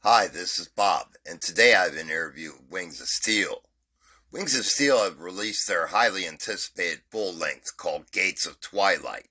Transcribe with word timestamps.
Hi, 0.00 0.28
this 0.28 0.60
is 0.60 0.68
Bob, 0.68 1.16
and 1.28 1.40
today 1.40 1.74
I 1.74 1.84
have 1.84 1.94
an 1.94 2.10
interview 2.10 2.52
with 2.52 2.70
Wings 2.70 3.00
of 3.00 3.08
Steel. 3.08 3.62
Wings 4.30 4.56
of 4.56 4.64
Steel 4.64 5.02
have 5.02 5.18
released 5.18 5.66
their 5.66 5.88
highly 5.88 6.28
anticipated 6.28 7.00
full 7.10 7.32
length 7.32 7.76
called 7.76 8.12
Gates 8.12 8.46
of 8.46 8.60
Twilight. 8.60 9.30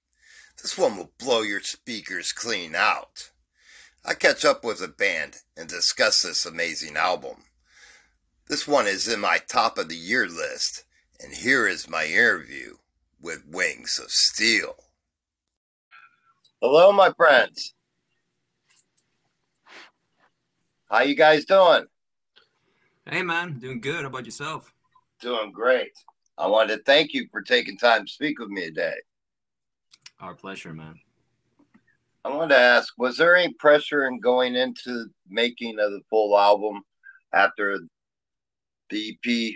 This 0.62 0.78
one 0.78 0.98
will 0.98 1.14
blow 1.18 1.44
your 1.44 1.62
speakers 1.62 2.34
clean 2.34 2.76
out. 2.76 3.30
I 4.04 4.16
catch 4.16 4.44
up 4.44 4.66
with 4.66 4.80
the 4.80 4.90
band 4.90 5.38
and 5.56 5.70
discuss 5.70 6.24
this 6.24 6.46
amazing 6.46 6.98
album. 6.98 7.46
This 8.50 8.68
one 8.68 8.88
is 8.88 9.08
in 9.08 9.22
my 9.22 9.38
top 9.38 9.78
of 9.78 9.88
the 9.88 9.96
year 9.96 10.28
list, 10.28 10.84
and 11.22 11.32
here 11.32 11.68
is 11.68 11.88
my 11.88 12.06
interview 12.06 12.76
with 13.22 13.48
Wings 13.48 13.98
of 13.98 14.12
Steel. 14.12 14.76
Hello, 16.60 16.92
my 16.92 17.14
friends. 17.14 17.75
How 20.96 21.02
you 21.02 21.14
guys 21.14 21.44
doing? 21.44 21.88
Hey 23.06 23.22
man, 23.22 23.60
doing 23.60 23.82
good. 23.82 24.04
How 24.04 24.08
about 24.08 24.24
yourself? 24.24 24.74
Doing 25.20 25.52
great. 25.52 25.92
I 26.38 26.48
wanted 26.48 26.78
to 26.78 26.84
thank 26.84 27.14
you 27.14 27.28
for 27.34 27.42
taking 27.42 27.78
time 27.78 28.06
to 28.06 28.10
speak 28.10 28.40
with 28.40 28.48
me 28.48 28.68
today. 28.68 28.96
Our 30.22 30.36
pleasure, 30.36 30.72
man. 30.72 30.98
I 32.24 32.30
wanted 32.30 32.56
to 32.56 32.62
ask, 32.62 32.94
was 32.98 33.18
there 33.18 33.36
any 33.36 33.52
pressure 33.56 34.08
in 34.08 34.22
going 34.22 34.56
into 34.56 35.08
making 35.28 35.80
of 35.80 35.92
the 35.92 36.00
full 36.10 36.40
album 36.40 36.80
after 37.34 37.78
the 38.90 39.18
EP? 39.26 39.56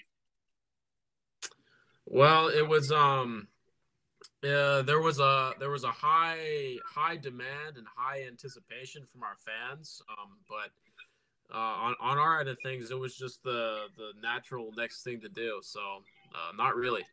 Well, 2.06 2.50
it 2.50 2.68
was 2.68 2.92
um 2.92 3.48
uh, 4.44 4.82
there 4.82 5.00
was 5.00 5.20
a 5.20 5.54
there 5.58 5.70
was 5.70 5.86
a 5.86 5.92
high 5.92 6.76
high 6.86 7.16
demand 7.16 7.78
and 7.78 7.88
high 7.96 8.26
anticipation 8.28 9.06
from 9.06 9.24
our 9.24 9.38
fans, 9.38 10.02
um, 10.18 10.32
but 10.50 10.72
uh, 11.54 11.58
on 11.58 11.96
on 12.00 12.18
our 12.18 12.40
end 12.40 12.50
of 12.50 12.58
things, 12.62 12.92
it 12.92 13.00
was 13.00 13.16
just 13.16 13.44
the 13.44 13.88
the 13.98 14.12
natural 14.22 14.72
next 14.78 15.04
thing 15.04 15.20
to 15.22 15.30
do. 15.30 15.60
So 15.64 15.80
uh, 16.34 16.52
not 16.56 16.76
really. 16.76 17.04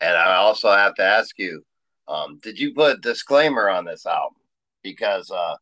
And 0.00 0.16
I 0.16 0.36
also 0.36 0.70
have 0.70 0.94
to 0.96 1.02
ask 1.02 1.38
you, 1.38 1.64
um, 2.08 2.38
did 2.42 2.58
you 2.58 2.74
put 2.74 2.96
a 2.98 3.00
disclaimer 3.00 3.68
on 3.70 3.84
this 3.84 4.06
album? 4.06 4.36
Because 4.82 5.30
uh, 5.30 5.56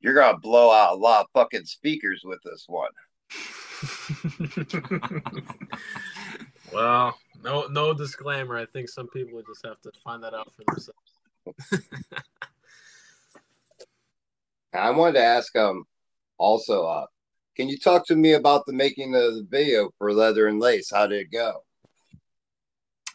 you're 0.00 0.14
gonna 0.14 0.38
blow 0.38 0.70
out 0.70 0.92
a 0.94 0.96
lot 0.96 1.22
of 1.22 1.26
fucking 1.34 1.64
speakers 1.64 2.22
with 2.24 2.40
this 2.44 2.66
one. 2.68 2.90
well, 6.72 7.18
no 7.42 7.66
no 7.66 7.92
disclaimer. 7.92 8.56
I 8.56 8.66
think 8.66 8.88
some 8.88 9.08
people 9.08 9.42
just 9.46 9.64
have 9.66 9.80
to 9.82 9.90
find 10.02 10.22
that 10.22 10.34
out 10.34 10.50
for 10.52 10.64
themselves. 10.68 11.88
I 14.74 14.90
wanted 14.90 15.14
to 15.14 15.24
ask 15.24 15.54
um 15.56 15.84
also 16.38 16.86
uh 16.86 17.06
can 17.56 17.68
you 17.68 17.78
talk 17.78 18.06
to 18.08 18.16
me 18.16 18.32
about 18.32 18.66
the 18.66 18.72
making 18.72 19.14
of 19.14 19.34
the 19.34 19.46
video 19.48 19.90
for 19.98 20.12
Leather 20.12 20.48
and 20.48 20.58
Lace? 20.58 20.90
How 20.90 21.06
did 21.06 21.20
it 21.20 21.32
go? 21.32 21.62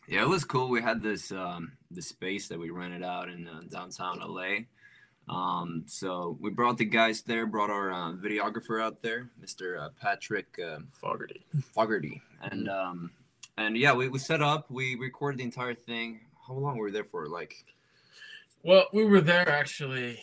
Yeah, 0.08 0.22
it 0.22 0.30
was 0.30 0.46
cool. 0.46 0.70
We 0.70 0.82
had 0.82 1.02
this 1.02 1.32
um 1.32 1.74
the 1.92 2.02
space 2.02 2.48
that 2.48 2.60
we 2.60 2.70
rented 2.70 3.04
out 3.04 3.30
in 3.30 3.48
uh, 3.48 3.62
downtown 3.70 4.20
LA. 4.20 4.66
Um, 5.28 5.84
so 5.86 6.38
we 6.40 6.50
brought 6.50 6.78
the 6.78 6.86
guys 6.86 7.22
there, 7.22 7.46
brought 7.46 7.70
our 7.70 7.92
uh, 7.92 8.14
videographer 8.14 8.82
out 8.82 9.02
there, 9.04 9.30
Mr. 9.40 9.80
Uh, 9.80 9.90
Patrick 10.02 10.58
uh, 10.60 10.80
Fogarty. 10.92 11.46
Fogarty, 11.72 12.22
and 12.42 12.68
um, 12.68 13.12
and 13.58 13.78
yeah, 13.78 13.94
we, 13.94 14.08
we 14.08 14.18
set 14.18 14.42
up, 14.42 14.72
we 14.72 14.96
recorded 14.96 15.40
the 15.40 15.44
entire 15.44 15.76
thing. 15.76 16.22
How 16.48 16.56
long 16.56 16.78
were 16.78 16.86
we 16.86 16.92
there 16.92 17.04
for? 17.04 17.28
Like, 17.28 17.64
well, 18.64 18.86
we 18.92 19.06
were 19.06 19.22
there 19.22 19.48
actually 19.48 20.20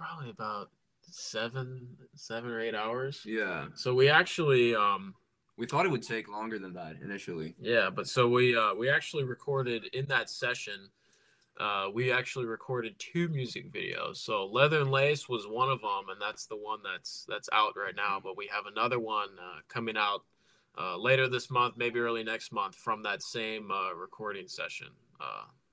probably 0.00 0.30
about 0.30 0.70
seven, 1.02 1.86
seven 2.14 2.50
or 2.50 2.60
eight 2.60 2.74
hours. 2.74 3.22
Yeah. 3.26 3.66
So 3.74 3.94
we 3.94 4.08
actually, 4.08 4.74
um, 4.74 5.14
we 5.58 5.66
thought 5.66 5.84
it 5.84 5.90
would 5.90 6.02
take 6.02 6.26
longer 6.28 6.58
than 6.58 6.72
that 6.74 6.96
initially. 7.02 7.54
Yeah, 7.60 7.90
but 7.90 8.08
so 8.08 8.28
we 8.28 8.56
uh, 8.56 8.74
we 8.74 8.88
actually 8.88 9.24
recorded 9.24 9.84
in 9.92 10.06
that 10.06 10.30
session. 10.30 10.88
Uh, 11.58 11.88
we 11.92 12.10
actually 12.10 12.46
recorded 12.46 12.94
two 12.98 13.28
music 13.28 13.70
videos. 13.70 14.16
So 14.16 14.46
Leather 14.46 14.80
and 14.80 14.90
Lace 14.90 15.28
was 15.28 15.46
one 15.46 15.68
of 15.68 15.82
them, 15.82 16.08
and 16.10 16.18
that's 16.18 16.46
the 16.46 16.56
one 16.56 16.78
that's 16.82 17.26
that's 17.28 17.50
out 17.52 17.74
right 17.76 17.94
now. 17.94 18.18
But 18.22 18.38
we 18.38 18.46
have 18.46 18.64
another 18.64 18.98
one 18.98 19.28
uh, 19.38 19.60
coming 19.68 19.98
out 19.98 20.22
uh, 20.78 20.96
later 20.96 21.28
this 21.28 21.50
month, 21.50 21.74
maybe 21.76 22.00
early 22.00 22.24
next 22.24 22.52
month, 22.52 22.74
from 22.74 23.02
that 23.02 23.22
same 23.22 23.70
uh, 23.70 23.92
recording 23.92 24.48
session. 24.48 24.88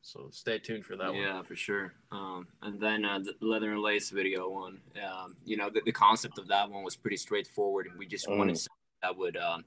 So 0.08 0.30
stay 0.32 0.58
tuned 0.58 0.86
for 0.86 0.96
that 0.96 1.14
yeah, 1.14 1.20
one. 1.20 1.20
Yeah, 1.20 1.42
for 1.42 1.56
sure. 1.58 1.94
Um, 2.14 2.48
and 2.62 2.80
then 2.80 3.04
uh, 3.04 3.20
the 3.20 3.36
leather 3.46 3.74
and 3.74 3.82
lace 3.82 4.10
video 4.10 4.48
one. 4.48 4.80
Um, 5.06 5.36
you 5.44 5.58
know, 5.58 5.70
the, 5.70 5.82
the, 5.84 5.92
concept 5.92 6.40
of 6.40 6.48
that 6.48 6.72
one 6.72 6.82
was 6.86 6.96
pretty 6.96 7.18
straightforward, 7.18 7.88
and 7.88 8.00
we 8.00 8.06
just 8.06 8.26
mm. 8.26 8.38
wanted 8.38 8.58
something 8.58 8.78
that 9.04 9.18
would 9.18 9.36
um, 9.36 9.66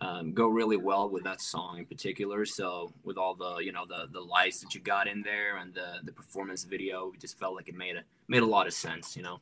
um, 0.00 0.32
go 0.32 0.46
really 0.46 0.76
well 0.76 1.10
with 1.10 1.24
that 1.24 1.40
song 1.40 1.78
in 1.78 1.86
particular. 1.86 2.44
So 2.44 2.92
with 3.02 3.18
all 3.18 3.34
the 3.34 3.56
you 3.56 3.72
know 3.72 3.84
the 3.84 4.06
the 4.12 4.20
lights 4.20 4.60
that 4.60 4.76
you 4.76 4.80
got 4.80 5.08
in 5.08 5.22
there 5.22 5.56
and 5.56 5.74
the 5.74 5.98
the 6.04 6.12
performance 6.12 6.62
video, 6.62 7.10
we 7.10 7.18
just 7.18 7.36
felt 7.36 7.56
like 7.56 7.68
it 7.68 7.74
made 7.74 7.96
a 7.96 8.02
made 8.28 8.44
a 8.44 8.46
lot 8.46 8.68
of 8.68 8.74
sense. 8.74 9.16
You 9.16 9.24
know. 9.24 9.40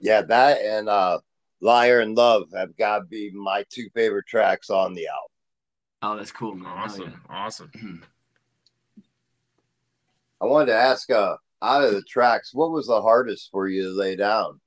Yeah, 0.00 0.22
that 0.22 0.62
and 0.62 0.88
uh, 0.88 1.18
Liar 1.60 2.00
in 2.00 2.14
Love 2.14 2.48
have 2.54 2.74
got 2.78 3.00
to 3.00 3.04
be 3.04 3.30
my 3.30 3.62
two 3.68 3.90
favorite 3.94 4.26
tracks 4.26 4.70
on 4.70 4.94
the 4.94 5.06
album. 5.08 5.28
Oh, 6.00 6.16
that's 6.16 6.32
cool, 6.32 6.54
man. 6.54 6.66
Awesome, 6.66 7.02
yeah. 7.10 7.36
awesome. 7.36 8.02
I 10.42 10.46
wanted 10.46 10.66
to 10.66 10.76
ask, 10.76 11.08
uh, 11.08 11.36
out 11.62 11.84
of 11.84 11.92
the 11.92 12.02
tracks, 12.02 12.52
what 12.52 12.72
was 12.72 12.88
the 12.88 13.00
hardest 13.00 13.50
for 13.52 13.68
you 13.68 13.82
to 13.84 13.90
lay 13.90 14.16
down? 14.16 14.60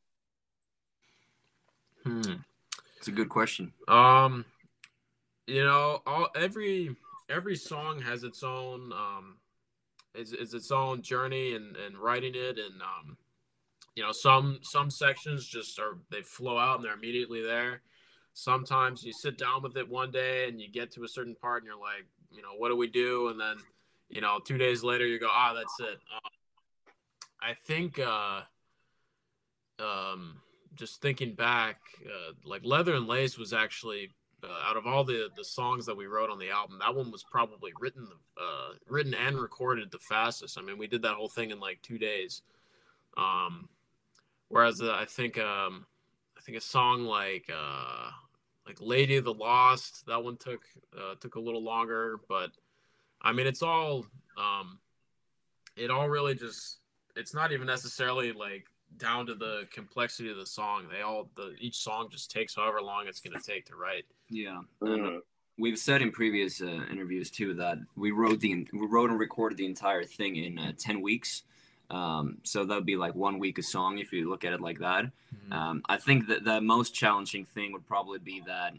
Hmm, 2.04 2.36
it's 2.98 3.10
a 3.10 3.12
good 3.12 3.28
question. 3.28 3.74
Um, 3.90 4.46
you 5.48 5.66
know, 5.66 6.02
all 6.08 6.30
every 6.36 6.96
every 7.30 7.58
song 7.58 8.00
has 8.00 8.24
its 8.24 8.42
own 8.42 8.94
um, 8.94 9.38
is 10.14 10.32
is 10.32 10.54
its 10.54 10.72
own 10.72 11.02
journey 11.02 11.56
and 11.56 11.76
and 11.76 11.98
writing 11.98 12.34
it, 12.36 12.58
and 12.58 12.82
um, 12.82 13.18
you 13.96 14.04
know, 14.04 14.14
some 14.14 14.60
some 14.62 14.90
sections 14.90 15.46
just 15.46 15.78
are 15.80 15.98
they 16.10 16.22
flow 16.22 16.58
out 16.58 16.78
and 16.78 16.86
they're 16.86 16.94
immediately 16.94 17.42
there. 17.42 17.82
Sometimes 18.34 19.04
you 19.04 19.12
sit 19.12 19.38
down 19.38 19.62
with 19.64 19.76
it 19.76 19.90
one 19.90 20.12
day 20.12 20.48
and 20.48 20.62
you 20.62 20.70
get 20.70 20.92
to 20.92 21.04
a 21.04 21.08
certain 21.08 21.36
part 21.36 21.64
and 21.64 21.68
you're 21.68 21.80
like, 21.80 22.06
you 22.32 22.42
know, 22.42 22.54
what 22.58 22.70
do 22.70 22.76
we 22.76 22.88
do? 22.88 23.30
And 23.30 23.40
then 23.40 23.58
you 24.10 24.22
know, 24.22 24.40
two 24.44 24.58
days 24.58 24.84
later 24.84 25.06
you 25.06 25.20
go, 25.20 25.28
ah, 25.30 25.52
oh, 25.52 25.56
that's 25.56 25.80
it. 25.80 26.00
Um, 26.14 26.32
I 27.42 27.54
think, 27.54 28.00
uh, 28.00 28.42
um, 29.80 30.42
just 30.76 31.02
thinking 31.02 31.34
back, 31.34 31.80
uh, 32.06 32.34
like 32.44 32.62
Leather 32.64 32.96
and 32.96 33.08
Lace 33.08 33.38
was 33.38 33.54
actually 33.54 34.12
uh, 34.44 34.70
out 34.70 34.78
of 34.78 34.86
all 34.86 35.04
the 35.04 35.30
the 35.36 35.44
songs 35.44 35.86
that 35.86 35.96
we 35.96 36.06
wrote 36.06 36.30
on 36.30 36.38
the 36.38 36.50
album, 36.50 36.78
that 36.80 36.94
one 36.94 37.12
was 37.12 37.24
probably 37.24 37.72
written, 37.80 38.08
uh, 38.38 38.74
written 38.88 39.14
and 39.14 39.40
recorded 39.40 39.90
the 39.92 40.00
fastest. 40.00 40.58
I 40.58 40.62
mean, 40.62 40.78
we 40.78 40.88
did 40.88 41.02
that 41.04 41.16
whole 41.16 41.30
thing 41.30 41.52
in 41.52 41.60
like 41.60 41.82
two 41.82 41.98
days. 41.98 42.42
Um, 43.18 43.70
whereas 44.50 44.82
uh, 44.82 44.92
I 44.92 45.06
think, 45.06 45.40
um, 45.40 45.86
I 46.38 46.42
think 46.42 46.58
a 46.58 46.62
song 46.62 47.06
like, 47.06 47.50
uh, 47.50 48.12
like 48.68 48.78
Lady 48.82 49.16
of 49.18 49.24
the 49.24 49.34
Lost, 49.34 50.06
that 50.08 50.24
one 50.24 50.38
took 50.38 50.62
uh, 50.98 51.16
took 51.20 51.36
a 51.36 51.40
little 51.40 51.64
longer, 51.64 52.20
but 52.28 52.52
I 53.26 53.34
mean, 53.34 53.48
it's 53.48 53.64
all, 53.64 54.06
um, 54.38 54.78
it 55.76 55.90
all 55.90 56.08
really 56.08 56.36
just, 56.36 56.78
it's 57.16 57.34
not 57.34 57.52
even 57.52 57.66
necessarily 57.66 58.32
like 58.32 58.68
down 58.98 59.26
to 59.26 59.34
the 59.34 59.68
complexity 59.74 60.30
of 60.30 60.38
the 60.38 60.46
song. 60.46 60.86
They 60.92 61.02
all, 61.02 61.28
the 61.36 61.56
each 61.60 61.78
song 61.78 62.08
just 62.12 62.30
takes 62.30 62.56
however 62.56 62.82
long 62.82 63.08
it's 63.08 63.20
going 63.20 63.38
to 63.38 63.46
take 63.46 63.66
to 63.66 63.76
write. 63.76 64.06
Yeah. 64.30 64.62
Mm-hmm. 64.82 65.18
we've 65.58 65.80
said 65.80 66.02
in 66.02 66.12
previous 66.12 66.62
uh, 66.62 66.86
interviews 66.92 67.32
too 67.32 67.56
that 67.56 67.80
we 67.96 68.12
wrote 68.12 68.40
the 68.42 68.68
we 68.74 68.88
wrote 68.88 69.10
and 69.10 69.20
recorded 69.20 69.58
the 69.58 69.66
entire 69.66 70.04
thing 70.04 70.36
in 70.36 70.60
uh, 70.60 70.72
10 70.78 71.02
weeks 71.02 71.44
um, 71.92 72.40
so 72.44 72.66
that 72.66 72.76
would 72.76 72.86
be 72.86 72.98
like 72.98 73.16
one 73.16 73.38
week 73.40 73.58
a 73.58 73.64
song 73.64 74.00
if 74.00 74.12
you 74.12 74.30
look 74.30 74.44
at 74.44 74.54
it 74.54 74.60
like 74.60 74.80
that 74.80 75.06
mm-hmm. 75.06 75.54
um, 75.54 75.82
i 75.88 75.98
think 75.98 76.28
that 76.28 76.44
the 76.44 76.60
most 76.60 76.94
challenging 76.94 77.46
thing 77.46 77.72
would 77.72 77.86
probably 77.88 78.20
be 78.20 78.42
that 78.46 78.74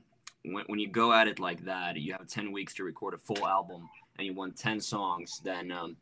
when, 0.45 0.65
when 0.67 0.79
you 0.79 0.89
go 0.89 1.13
at 1.13 1.29
it 1.29 1.39
like 1.39 1.65
that 1.65 1.97
you 1.97 2.13
have 2.13 2.27
10 2.27 2.53
weeks 2.53 2.75
to 2.75 2.85
record 2.85 3.15
a 3.15 3.19
full 3.19 3.47
album 3.47 3.89
and 4.19 4.27
you 4.27 4.35
want 4.35 4.57
10 4.57 4.81
songs, 4.81 5.41
then 5.45 5.71
um, 5.71 5.97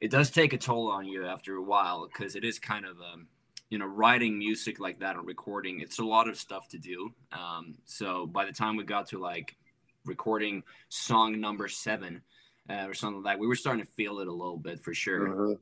it 0.00 0.10
does 0.10 0.30
take 0.30 0.52
a 0.52 0.58
toll 0.58 0.90
on 0.90 1.06
you 1.06 1.26
after 1.26 1.56
a 1.56 1.62
while 1.62 2.06
because 2.06 2.36
it 2.36 2.44
is 2.44 2.58
kind 2.58 2.84
of, 2.84 2.96
um, 3.00 3.26
you 3.70 3.78
know, 3.78 3.86
writing 3.86 4.38
music 4.38 4.78
like 4.78 5.00
that 5.00 5.16
and 5.16 5.26
recording, 5.26 5.80
it's 5.80 5.98
a 5.98 6.04
lot 6.04 6.28
of 6.28 6.36
stuff 6.36 6.68
to 6.68 6.78
do. 6.78 7.12
Um, 7.32 7.76
so 7.84 8.26
by 8.26 8.44
the 8.44 8.52
time 8.52 8.76
we 8.76 8.84
got 8.84 9.08
to 9.08 9.18
like 9.18 9.56
recording 10.04 10.62
song 10.88 11.40
number 11.40 11.68
seven 11.68 12.22
uh, 12.70 12.86
or 12.86 12.94
something 12.94 13.22
like 13.22 13.34
that, 13.34 13.40
we 13.40 13.46
were 13.46 13.56
starting 13.56 13.84
to 13.84 13.90
feel 13.92 14.20
it 14.20 14.28
a 14.28 14.32
little 14.32 14.58
bit 14.58 14.80
for 14.80 14.94
sure. 14.94 15.28
Uh-huh. 15.28 15.54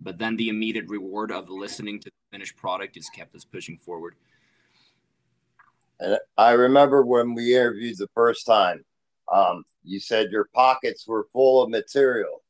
But 0.00 0.18
then 0.18 0.36
the 0.36 0.48
immediate 0.48 0.88
reward 0.88 1.30
of 1.30 1.48
listening 1.48 2.00
to 2.00 2.06
the 2.06 2.36
finished 2.36 2.56
product 2.56 2.96
has 2.96 3.08
kept 3.08 3.34
us 3.36 3.44
pushing 3.44 3.76
forward. 3.76 4.14
And 6.00 6.18
I 6.36 6.52
remember 6.52 7.04
when 7.04 7.34
we 7.34 7.54
interviewed 7.54 7.98
the 7.98 8.08
first 8.14 8.44
time, 8.46 8.84
um, 9.32 9.64
you 9.84 10.00
said 10.00 10.30
your 10.30 10.48
pockets 10.54 11.06
were 11.06 11.28
full 11.32 11.62
of 11.62 11.70
material. 11.70 12.42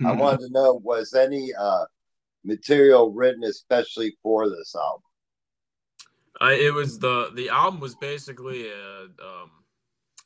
Mm-hmm. 0.00 0.06
I 0.06 0.12
wanted 0.12 0.46
to 0.46 0.52
know 0.52 0.80
was 0.82 1.14
any 1.14 1.52
uh, 1.54 1.84
material 2.44 3.12
written 3.12 3.44
especially 3.44 4.16
for 4.22 4.48
this 4.48 4.74
album? 4.74 5.02
Uh, 6.40 6.52
it 6.52 6.72
was 6.72 6.98
the 6.98 7.30
the 7.34 7.50
album 7.50 7.80
was 7.80 7.94
basically 7.94 8.68
a 8.68 9.02
um, 9.02 9.50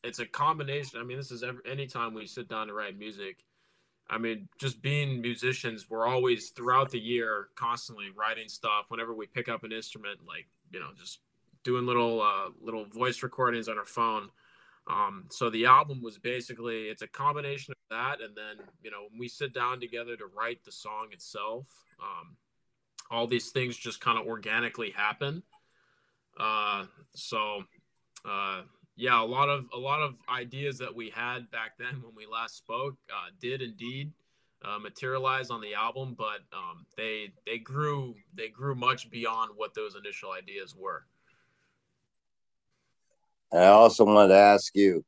it's 0.04 0.18
a 0.18 0.26
combination. 0.26 1.00
I 1.00 1.02
mean, 1.02 1.16
this 1.16 1.32
is 1.32 1.42
every 1.42 1.62
anytime 1.68 2.14
we 2.14 2.26
sit 2.26 2.48
down 2.48 2.68
to 2.68 2.74
write 2.74 2.98
music. 2.98 3.38
I 4.08 4.18
mean, 4.18 4.48
just 4.60 4.82
being 4.82 5.22
musicians, 5.22 5.88
we're 5.88 6.06
always 6.06 6.50
throughout 6.50 6.90
the 6.90 7.00
year 7.00 7.48
constantly 7.56 8.08
writing 8.14 8.48
stuff. 8.48 8.86
Whenever 8.88 9.14
we 9.14 9.26
pick 9.26 9.48
up 9.48 9.64
an 9.64 9.72
instrument, 9.72 10.20
like 10.28 10.46
you 10.70 10.78
know, 10.78 10.90
just 10.96 11.20
doing 11.64 11.86
little 11.86 12.20
uh, 12.20 12.50
little 12.60 12.84
voice 12.84 13.22
recordings 13.22 13.68
on 13.68 13.78
our 13.78 13.84
phone. 13.84 14.28
Um, 14.86 15.24
so 15.30 15.48
the 15.48 15.64
album 15.66 16.02
was 16.02 16.18
basically 16.18 16.88
it's 16.88 17.02
a 17.02 17.06
combination 17.06 17.72
of 17.72 17.78
that, 17.90 18.20
and 18.20 18.36
then 18.36 18.66
you 18.82 18.90
know 18.90 19.06
when 19.08 19.18
we 19.18 19.28
sit 19.28 19.54
down 19.54 19.80
together 19.80 20.16
to 20.16 20.26
write 20.26 20.62
the 20.64 20.72
song 20.72 21.08
itself, 21.12 21.66
um, 22.00 22.36
all 23.10 23.26
these 23.26 23.50
things 23.50 23.76
just 23.76 24.00
kind 24.00 24.18
of 24.18 24.26
organically 24.26 24.90
happen. 24.90 25.42
Uh, 26.38 26.84
so 27.14 27.64
uh, 28.28 28.62
yeah, 28.96 29.20
a 29.20 29.24
lot 29.24 29.48
of 29.48 29.68
a 29.72 29.78
lot 29.78 30.02
of 30.02 30.16
ideas 30.28 30.78
that 30.78 30.94
we 30.94 31.10
had 31.10 31.50
back 31.50 31.78
then 31.78 32.02
when 32.02 32.14
we 32.14 32.26
last 32.26 32.56
spoke 32.56 32.96
uh, 33.10 33.30
did 33.40 33.62
indeed 33.62 34.12
uh, 34.64 34.78
materialize 34.78 35.50
on 35.50 35.60
the 35.60 35.74
album, 35.74 36.14
but 36.16 36.40
um, 36.52 36.86
they 36.96 37.32
they 37.46 37.58
grew 37.58 38.14
they 38.34 38.48
grew 38.48 38.74
much 38.74 39.10
beyond 39.10 39.52
what 39.56 39.74
those 39.74 39.96
initial 39.96 40.30
ideas 40.32 40.74
were. 40.76 41.04
I 43.52 43.66
also 43.66 44.04
wanted 44.04 44.28
to 44.28 44.38
ask 44.38 44.74
you 44.74 45.04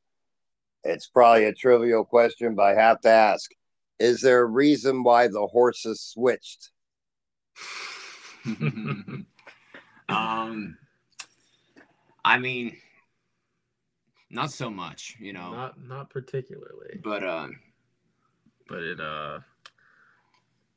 it's 0.84 1.08
probably 1.08 1.44
a 1.44 1.52
trivial 1.52 2.04
question, 2.04 2.54
but 2.54 2.62
I 2.62 2.74
have 2.80 3.00
to 3.02 3.08
ask 3.08 3.50
is 3.98 4.20
there 4.20 4.42
a 4.42 4.46
reason 4.46 5.02
why 5.02 5.28
the 5.28 5.46
horses 5.46 6.02
switched? 6.02 6.70
um, 10.08 10.76
I 12.24 12.38
mean, 12.38 12.76
not 14.30 14.50
so 14.50 14.70
much, 14.70 15.16
you 15.18 15.32
know. 15.32 15.50
Not 15.52 15.82
not 15.82 16.10
particularly. 16.10 17.00
But 17.02 17.24
uh, 17.24 17.48
but 18.68 18.82
it 18.82 19.00
uh, 19.00 19.38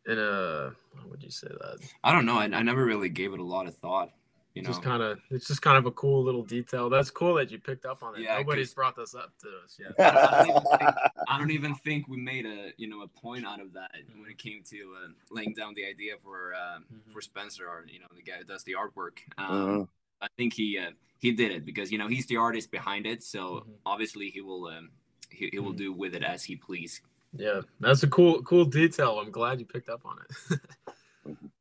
it 0.06 0.18
uh, 0.18 0.70
how 0.96 1.08
would 1.10 1.22
you 1.22 1.32
say 1.32 1.48
that? 1.48 1.80
I 2.04 2.14
don't 2.14 2.26
know. 2.26 2.38
I, 2.38 2.46
I 2.46 2.64
never 2.64 2.86
really 2.86 3.10
gave 3.10 3.34
it 3.34 3.40
a 3.40 3.44
lot 3.44 3.68
of 3.68 3.76
thought. 3.76 4.12
You 4.60 4.66
know, 4.66 4.72
just 4.72 4.84
kind 4.84 5.02
of 5.02 5.20
it's 5.30 5.48
just 5.48 5.62
kind 5.62 5.78
of 5.78 5.86
a 5.86 5.92
cool 5.92 6.22
little 6.22 6.44
detail. 6.44 6.90
That's 6.90 7.10
cool 7.10 7.36
that 7.36 7.50
you 7.50 7.60
picked 7.60 7.86
up 7.86 8.04
on 8.04 8.16
it. 8.16 8.24
Yeah, 8.24 8.38
Nobody's 8.40 8.74
brought 8.74 8.94
this 8.94 9.16
up 9.16 9.32
to 9.42 9.48
us 9.64 9.80
yet. 9.80 9.94
I, 9.98 10.46
don't 10.46 10.64
think, 10.80 10.92
I, 11.30 11.38
don't 11.38 11.52
even 11.52 11.76
think 11.76 12.10
we 12.10 12.18
made 12.18 12.46
a 12.46 12.74
you 12.76 12.90
know 12.90 13.02
a 13.02 13.08
point 13.08 13.46
out 13.46 13.62
of 13.62 13.72
that 13.74 13.92
when 14.18 14.30
it 14.30 14.38
came 14.38 14.62
to 14.70 14.96
uh, 15.02 15.08
laying 15.32 15.54
down 15.54 15.76
the 15.76 15.86
idea 15.86 16.16
for 16.22 16.54
uh, 16.54 16.80
mm-hmm. 16.80 17.12
for 17.12 17.22
Spencer 17.22 17.68
or 17.70 17.86
you 17.88 18.02
know 18.02 18.08
the 18.14 18.22
guy 18.22 18.40
who 18.40 18.44
does 18.44 18.64
the 18.64 18.76
artwork. 18.78 19.20
Um, 19.38 19.48
mm-hmm. 19.48 19.84
I 20.22 20.28
think 20.36 20.54
he 20.56 20.78
uh, 20.78 20.92
he 21.20 21.32
did 21.32 21.54
it 21.54 21.66
because 21.66 21.90
you 21.90 21.98
know 21.98 22.10
he's 22.10 22.26
the 22.26 22.36
artist 22.36 22.70
behind 22.70 23.06
it, 23.06 23.24
so 23.24 23.40
mm-hmm. 23.40 23.72
obviously 23.86 24.30
he 24.30 24.42
will 24.42 24.66
um, 24.66 24.90
he, 25.30 25.50
he 25.54 25.60
will 25.60 25.70
mm-hmm. 25.70 25.78
do 25.78 25.94
with 25.94 26.16
it 26.16 26.24
as 26.24 26.44
he 26.44 26.58
please. 26.58 27.02
Yeah, 27.32 27.62
that's 27.80 28.04
a 28.04 28.08
cool 28.08 28.42
cool 28.42 28.66
detail. 28.66 29.20
I'm 29.20 29.32
glad 29.32 29.62
you 29.62 29.66
picked 29.66 29.88
up 29.88 30.02
on 30.06 30.18
it. 30.20 30.60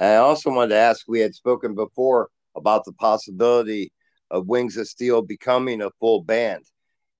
I 0.00 0.16
also 0.16 0.50
wanted 0.50 0.70
to 0.70 0.76
ask 0.76 1.06
we 1.08 1.20
had 1.20 1.34
spoken 1.34 1.74
before 1.74 2.28
about 2.56 2.84
the 2.84 2.92
possibility 2.92 3.92
of 4.30 4.46
Wings 4.46 4.76
of 4.76 4.86
Steel 4.88 5.22
becoming 5.22 5.82
a 5.82 5.90
full 5.98 6.22
band. 6.22 6.64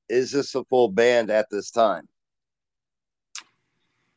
Is 0.09 0.31
this 0.33 0.55
a 0.55 0.65
full 0.65 0.89
band 0.89 1.31
at 1.31 1.47
this 1.51 1.71
time? 1.71 2.09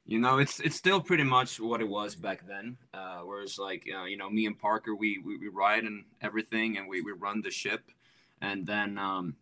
You 0.05 0.19
know, 0.19 0.39
it's 0.39 0.59
it's 0.59 0.75
still 0.75 0.99
pretty 0.99 1.23
much 1.23 1.59
what 1.59 1.79
it 1.79 1.87
was 1.87 2.15
back 2.15 2.45
then. 2.47 2.77
Uh, 2.93 3.19
whereas, 3.19 3.57
like, 3.57 3.87
uh, 3.95 4.03
you 4.05 4.17
know, 4.17 4.29
me 4.29 4.45
and 4.45 4.59
Parker, 4.59 4.95
we 4.95 5.19
we, 5.19 5.37
we 5.37 5.47
ride 5.47 5.83
and 5.83 6.03
everything, 6.21 6.77
and 6.77 6.89
we, 6.89 7.01
we 7.01 7.13
run 7.13 7.41
the 7.41 7.51
ship, 7.51 7.83
and 8.41 8.65
then 8.65 8.97
um, 8.97 9.35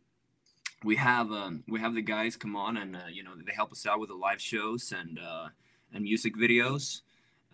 we 0.83 0.95
have 0.95 1.31
um, 1.31 1.63
we 1.67 1.79
have 1.79 1.93
the 1.93 2.01
guys 2.01 2.35
come 2.35 2.55
on 2.55 2.77
and 2.77 2.95
uh, 2.95 2.99
you 3.11 3.23
know 3.23 3.31
they 3.45 3.53
help 3.53 3.71
us 3.71 3.85
out 3.85 3.99
with 3.99 4.09
the 4.09 4.15
live 4.15 4.41
shows 4.41 4.93
and 4.97 5.19
uh, 5.19 5.47
and 5.93 6.03
music 6.03 6.35
videos. 6.35 7.01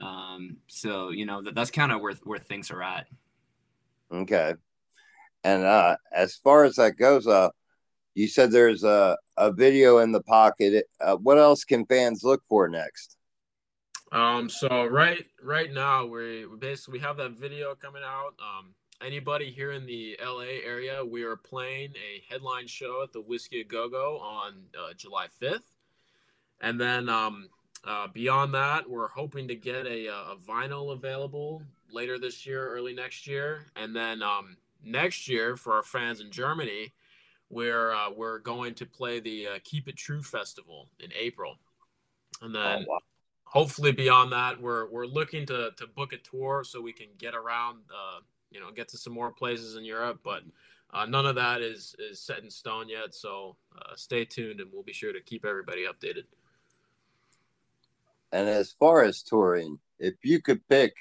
Um, 0.01 0.57
so 0.67 1.09
you 1.09 1.25
know 1.25 1.41
that, 1.41 1.55
that's 1.55 1.71
kind 1.71 1.91
of 1.91 2.01
where 2.01 2.13
where 2.23 2.39
things 2.39 2.71
are 2.71 2.83
at. 2.83 3.07
Okay. 4.11 4.53
And 5.43 5.63
uh, 5.63 5.97
as 6.11 6.35
far 6.35 6.63
as 6.63 6.75
that 6.75 6.97
goes, 6.97 7.27
uh, 7.27 7.49
you 8.15 8.27
said 8.27 8.51
there's 8.51 8.83
a, 8.83 9.17
a 9.37 9.51
video 9.51 9.99
in 9.99 10.11
the 10.11 10.23
pocket. 10.23 10.85
Uh, 10.99 11.17
what 11.17 11.37
else 11.37 11.63
can 11.63 11.85
fans 11.85 12.23
look 12.23 12.41
for 12.49 12.67
next? 12.67 13.17
Um, 14.11 14.49
so 14.49 14.85
right 14.85 15.25
right 15.43 15.71
now 15.71 16.05
we 16.05 16.45
we 16.45 16.57
basically 16.57 16.93
we 16.93 16.99
have 16.99 17.17
that 17.17 17.31
video 17.31 17.75
coming 17.75 18.03
out. 18.05 18.33
Um, 18.39 18.73
anybody 19.03 19.51
here 19.51 19.73
in 19.73 19.85
the 19.85 20.17
LA 20.23 20.61
area, 20.65 21.03
we 21.03 21.23
are 21.23 21.35
playing 21.35 21.93
a 21.95 22.23
headline 22.31 22.67
show 22.67 23.03
at 23.03 23.11
the 23.11 23.21
Whisky 23.21 23.61
a 23.61 23.63
Go 23.63 23.89
Go 23.89 24.19
on 24.19 24.63
uh, 24.79 24.93
July 24.95 25.27
5th, 25.41 25.75
and 26.61 26.79
then 26.79 27.09
um, 27.09 27.49
uh, 27.85 28.07
beyond 28.07 28.53
that, 28.53 28.89
we're 28.89 29.07
hoping 29.07 29.47
to 29.47 29.55
get 29.55 29.85
a, 29.85 30.07
a 30.07 30.35
vinyl 30.47 30.93
available 30.93 31.61
later 31.91 32.17
this 32.17 32.45
year, 32.45 32.67
early 32.69 32.93
next 32.93 33.27
year, 33.27 33.67
and 33.75 33.95
then 33.95 34.23
um, 34.23 34.57
next 34.83 35.27
year 35.27 35.55
for 35.55 35.73
our 35.73 35.83
fans 35.83 36.19
in 36.19 36.31
Germany, 36.31 36.93
we're 37.49 37.93
uh, 37.93 38.09
we're 38.09 38.39
going 38.39 38.73
to 38.75 38.85
play 38.87 39.19
the 39.19 39.47
uh, 39.47 39.59
Keep 39.63 39.87
It 39.87 39.97
True 39.97 40.23
festival 40.23 40.89
in 40.99 41.11
April, 41.17 41.57
and 42.41 42.55
then 42.55 42.85
oh, 42.87 42.91
wow. 42.91 42.99
hopefully 43.43 43.91
beyond 43.91 44.31
that, 44.31 44.59
we're 44.59 44.89
we're 44.89 45.05
looking 45.05 45.45
to 45.45 45.69
to 45.77 45.85
book 45.85 46.11
a 46.11 46.17
tour 46.17 46.63
so 46.63 46.81
we 46.81 46.93
can 46.93 47.07
get 47.19 47.35
around, 47.35 47.81
uh, 47.91 48.19
you 48.49 48.59
know, 48.59 48.71
get 48.71 48.87
to 48.89 48.97
some 48.97 49.13
more 49.13 49.31
places 49.31 49.75
in 49.75 49.83
Europe, 49.83 50.19
but. 50.23 50.43
Uh, 50.93 51.05
none 51.05 51.25
of 51.25 51.35
that 51.35 51.61
is 51.61 51.93
is 51.99 52.21
set 52.21 52.41
in 52.41 52.49
stone 52.49 52.87
yet, 52.87 53.13
so 53.13 53.57
uh, 53.77 53.93
stay 53.95 54.23
tuned, 54.23 54.61
and 54.61 54.69
we'll 54.71 54.83
be 54.83 54.93
sure 54.93 55.11
to 55.11 55.19
keep 55.19 55.43
everybody 55.43 55.83
updated. 55.83 56.23
And 58.35 58.49
as 58.49 58.75
far 58.77 59.01
as 59.01 59.23
touring, 59.23 59.79
if 59.97 60.15
you 60.21 60.41
could 60.41 60.67
pick 60.67 60.93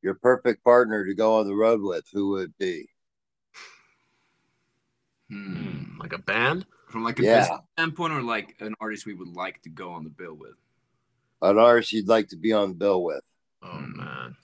your 0.00 0.14
perfect 0.14 0.64
partner 0.64 1.04
to 1.04 1.14
go 1.14 1.38
on 1.38 1.46
the 1.46 1.54
road 1.54 1.82
with, 1.82 2.06
who 2.10 2.30
would 2.30 2.56
be? 2.56 2.88
Hmm. 5.28 5.98
Like 6.00 6.14
a 6.14 6.18
band? 6.18 6.64
From 6.88 7.04
like 7.04 7.18
a 7.18 7.24
yeah. 7.24 7.40
business 7.40 7.60
standpoint, 7.74 8.14
or 8.14 8.22
like 8.22 8.56
an 8.60 8.74
artist 8.80 9.04
we 9.04 9.12
would 9.12 9.36
like 9.36 9.60
to 9.62 9.68
go 9.68 9.90
on 9.90 10.02
the 10.02 10.08
bill 10.08 10.32
with? 10.32 10.54
An 11.42 11.58
artist 11.58 11.92
you'd 11.92 12.08
like 12.08 12.28
to 12.28 12.36
be 12.36 12.54
on 12.54 12.70
the 12.70 12.74
bill 12.74 13.04
with. 13.04 13.22
Oh 13.62 13.68
hmm. 13.68 13.98
man. 13.98 14.36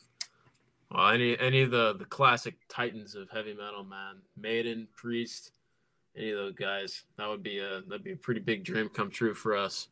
Well, 0.90 1.08
any 1.08 1.38
any 1.38 1.62
of 1.62 1.70
the 1.70 1.94
the 1.94 2.04
classic 2.04 2.56
titans 2.68 3.14
of 3.14 3.30
heavy 3.30 3.54
metal, 3.54 3.84
man, 3.84 4.16
Maiden, 4.36 4.86
Priest, 4.94 5.52
any 6.14 6.32
of 6.32 6.36
those 6.36 6.54
guys, 6.56 7.04
that 7.16 7.26
would 7.26 7.42
be 7.42 7.60
a 7.60 7.80
that'd 7.88 8.04
be 8.04 8.12
a 8.12 8.16
pretty 8.16 8.40
big 8.40 8.64
dream 8.64 8.90
come 8.90 9.10
true 9.10 9.32
for 9.32 9.56
us. 9.56 9.88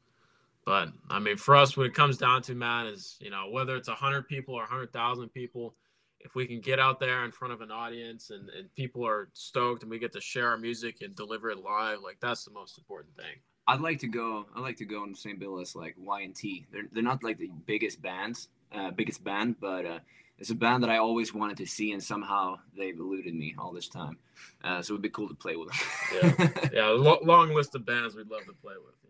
But 0.66 0.88
I 1.08 1.20
mean, 1.20 1.37
for 1.37 1.54
us, 1.54 1.76
what 1.76 1.87
it 1.87 1.94
comes 1.94 2.18
down 2.18 2.42
to, 2.42 2.54
man, 2.54 2.88
is 2.88 3.16
you 3.20 3.30
know 3.30 3.49
whether 3.50 3.76
it's 3.76 3.88
a 3.88 3.94
hundred 3.94 4.28
people 4.28 4.54
or 4.54 4.64
a 4.64 4.66
hundred 4.66 4.92
thousand 4.92 5.28
people, 5.28 5.76
if 6.20 6.35
we 6.35 6.44
can 6.44 6.61
get 6.61 6.80
out 6.80 6.99
there 6.99 7.25
in 7.25 7.30
front 7.30 7.54
of 7.54 7.61
an 7.61 7.70
audience 7.70 8.30
and, 8.30 8.50
and 8.50 8.75
people 8.75 9.06
are 9.06 9.28
stoked 9.32 9.82
and 9.82 9.90
we 9.90 10.00
get 10.00 10.12
to 10.12 10.20
share 10.20 10.49
our 10.50 10.58
music 10.58 11.02
and 11.02 11.14
deliver 11.14 11.50
it 11.50 11.58
live, 11.58 12.00
like 12.02 12.18
that's 12.20 12.44
the 12.44 12.50
most 12.50 12.76
important 12.78 13.16
thing. 13.16 13.37
I'd 13.68 13.80
like 13.80 14.00
to 14.00 14.08
go. 14.08 14.46
I'd 14.56 14.61
like 14.61 14.76
to 14.78 14.85
go 14.85 15.02
on 15.02 15.12
the 15.12 15.16
same 15.16 15.38
bill 15.38 15.61
as 15.61 15.76
like 15.76 15.94
Y 15.96 16.20
and 16.23 16.35
T. 16.35 16.66
They're 16.73 16.88
they're 16.90 17.02
not 17.02 17.23
like 17.23 17.38
the 17.38 17.50
biggest 17.66 18.02
bands, 18.02 18.49
uh, 18.75 18.90
biggest 18.90 19.23
band, 19.23 19.61
but 19.61 19.87
uh, 19.87 19.99
it's 20.37 20.50
a 20.50 20.54
band 20.56 20.82
that 20.82 20.90
I 20.90 20.99
always 20.99 21.32
wanted 21.32 21.58
to 21.58 21.66
see, 21.66 21.92
and 21.92 22.02
somehow 22.02 22.56
they've 22.76 22.99
eluded 22.99 23.35
me 23.35 23.54
all 23.56 23.73
this 23.73 23.88
time. 23.88 24.18
Uh, 24.64 24.82
so 24.82 24.94
it'd 24.94 25.02
be 25.02 25.11
cool 25.11 25.28
to 25.28 25.35
play 25.35 25.54
with 25.54 25.68
them. 25.68 26.40
yeah, 26.40 26.68
yeah, 26.73 26.88
long 26.90 27.54
list 27.54 27.76
of 27.76 27.87
bands 27.87 28.16
we'd 28.16 28.28
love 28.28 28.44
to 28.46 28.52
play 28.52 28.75
with. 28.85 29.05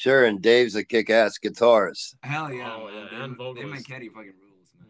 Sure, 0.00 0.24
and 0.24 0.40
Dave's 0.40 0.76
a 0.76 0.82
kick-ass 0.82 1.38
guitarist. 1.44 2.14
Hell 2.22 2.50
yeah, 2.50 2.74
oh, 2.74 2.88
yeah. 2.88 3.22
and 3.22 3.36
vocalist. 3.36 3.86
Dave 3.86 3.98
Meniketti 3.98 4.10
fucking 4.10 4.32
rules, 4.40 4.72
man. 4.78 4.88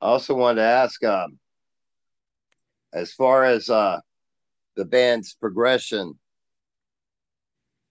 I 0.00 0.06
also 0.06 0.34
wanted 0.34 0.56
to 0.56 0.66
ask, 0.66 1.04
um, 1.04 1.38
as 2.92 3.12
far 3.12 3.44
as 3.44 3.70
uh, 3.70 4.00
the 4.74 4.84
band's 4.84 5.34
progression, 5.34 6.18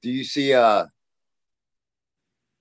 do 0.01 0.11
you 0.11 0.25
see 0.25 0.53
uh, 0.53 0.87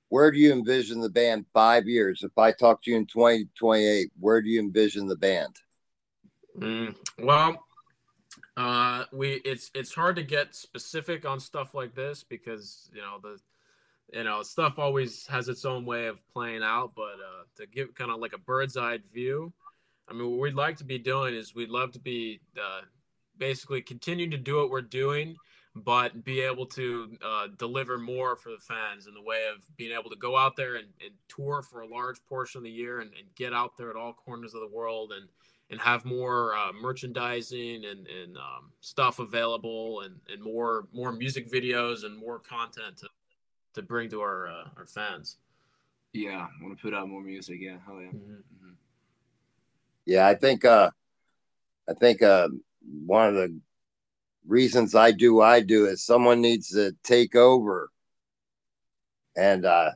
where 0.09 0.31
do 0.31 0.39
you 0.39 0.53
envision 0.53 1.01
the 1.01 1.11
band 1.11 1.47
five 1.53 1.89
years? 1.89 2.23
If 2.23 2.39
I 2.39 2.53
talk 2.53 2.85
to 2.85 2.93
you 2.93 2.97
in 2.97 3.07
2028, 3.07 4.09
where 4.21 4.41
do 4.41 4.49
you 4.49 4.61
envision 4.61 5.09
the 5.09 5.17
band? 5.17 5.57
Mm, 6.57 6.95
well, 7.19 7.65
uh, 8.57 9.05
we 9.13 9.41
it's 9.45 9.71
it's 9.75 9.95
hard 9.95 10.17
to 10.17 10.23
get 10.23 10.55
specific 10.55 11.25
on 11.25 11.41
stuff 11.41 11.75
like 11.75 11.95
this 11.95 12.25
because 12.25 12.91
you 12.95 13.01
know 13.01 13.19
the 13.23 13.39
you 14.17 14.25
know 14.25 14.43
stuff 14.43 14.79
always 14.79 15.27
has 15.27 15.49
its 15.49 15.65
own 15.65 15.85
way 15.85 16.07
of 16.07 16.27
playing 16.33 16.63
out. 16.63 16.93
But 16.95 17.15
uh, 17.15 17.45
to 17.57 17.67
give 17.67 17.95
kind 17.95 18.11
of 18.11 18.21
like 18.21 18.33
a 18.33 18.39
bird's 18.39 18.77
eye 18.77 18.99
view, 19.13 19.53
I 20.09 20.13
mean, 20.13 20.31
what 20.31 20.41
we'd 20.41 20.55
like 20.55 20.77
to 20.79 20.85
be 20.85 20.99
doing 20.99 21.35
is 21.35 21.55
we'd 21.55 21.71
love 21.71 21.93
to 21.93 22.01
be 22.01 22.41
uh, 22.57 22.83
basically 23.39 23.83
continuing 23.83 24.31
to 24.31 24.37
do 24.37 24.57
what 24.57 24.71
we're 24.71 24.83
doing, 24.83 25.37
but 25.75 26.25
be 26.25 26.41
able 26.41 26.67
to 26.67 27.17
uh, 27.25 27.49
deliver 27.59 27.99
more 27.99 28.37
for 28.37 28.51
the 28.51 28.59
fans 28.59 29.07
in 29.07 29.15
the 29.15 29.23
way 29.23 29.47
of 29.55 29.65
being 29.77 29.93
able 29.93 30.11
to 30.11 30.17
go 30.17 30.37
out 30.37 30.57
there 30.57 30.77
and, 30.77 30.89
and 31.03 31.15
tour 31.29 31.63
for 31.63 31.81
a 31.81 31.87
large 31.87 32.23
portion 32.27 32.59
of 32.59 32.65
the 32.65 32.71
year 32.71 33.01
and, 33.01 33.11
and, 33.19 33.35
get 33.35 33.55
out 33.55 33.77
there 33.79 33.89
at 33.89 33.97
all 33.97 34.13
corners 34.13 34.55
of 34.55 34.61
the 34.61 34.69
world 34.69 35.13
and 35.13 35.29
and 35.73 35.81
have 35.81 36.05
more 36.05 36.55
uh, 36.55 36.71
merchandising 36.81 37.87
and, 37.87 38.07
and 38.07 38.37
um, 38.37 38.71
stuff 38.81 39.19
available 39.19 40.03
and, 40.03 40.21
and 40.31 40.43
more 40.43 40.87
more 40.93 41.11
music 41.11 41.51
videos 41.51 42.05
and 42.05 42.17
more 42.17 42.39
content 42.39 42.99
to, 42.99 43.09
to 43.75 43.83
bring 43.83 44.11
to 44.11 44.21
our 44.21 44.47
uh, 44.49 44.69
our 44.77 44.87
fans. 44.87 45.39
Yeah, 46.13 46.47
I 46.47 46.63
want 46.63 46.77
to 46.77 46.83
put 46.83 46.93
out 46.93 47.09
more 47.09 47.23
music. 47.23 47.57
Yeah, 47.59 47.79
hell 47.87 48.01
yeah. 48.01 48.09
Mm-hmm. 48.09 48.33
Mm-hmm. 48.33 48.73
Yeah, 50.05 50.29
I 50.29 50.35
think 50.35 50.65
uh, 50.67 50.91
I 51.89 51.95
think 51.95 52.23
uh, 52.23 52.49
one 53.07 53.29
of 53.29 53.35
the 53.35 53.59
reasons 54.47 54.95
I 54.95 55.11
do 55.11 55.41
I 55.41 55.61
do 55.61 55.87
is 55.87 56.05
someone 56.05 56.43
needs 56.43 56.69
to 56.71 56.95
take 57.03 57.35
over. 57.35 57.91
And 59.35 59.65
uh 59.65 59.93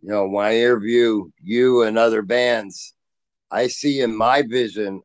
you 0.00 0.10
know, 0.10 0.28
when 0.28 0.46
I 0.46 0.56
interview 0.58 1.30
you 1.42 1.82
and 1.82 1.98
other 1.98 2.22
bands, 2.22 2.93
I 3.54 3.68
see 3.68 4.00
in 4.00 4.16
my 4.16 4.42
vision 4.42 5.00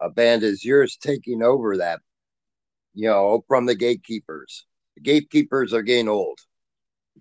a 0.00 0.08
band 0.08 0.42
as 0.42 0.64
yours 0.64 0.96
taking 0.96 1.42
over 1.42 1.76
that, 1.76 2.00
you 2.94 3.08
know, 3.08 3.44
from 3.46 3.66
the 3.66 3.74
gatekeepers. 3.74 4.64
The 4.96 5.02
gatekeepers 5.02 5.74
are 5.74 5.82
getting 5.82 6.08
old. 6.08 6.38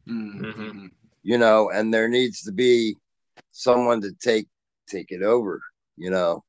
Mm-hmm. 0.07 0.87
You 1.21 1.37
know, 1.37 1.69
and 1.69 1.93
there 1.93 2.07
needs 2.07 2.43
to 2.43 2.53
be 2.53 2.95
someone 3.51 3.99
to 4.01 4.13
take 4.13 4.47
take 4.87 5.11
it 5.11 5.21
over, 5.21 5.61
you 5.97 6.09
know. 6.09 6.45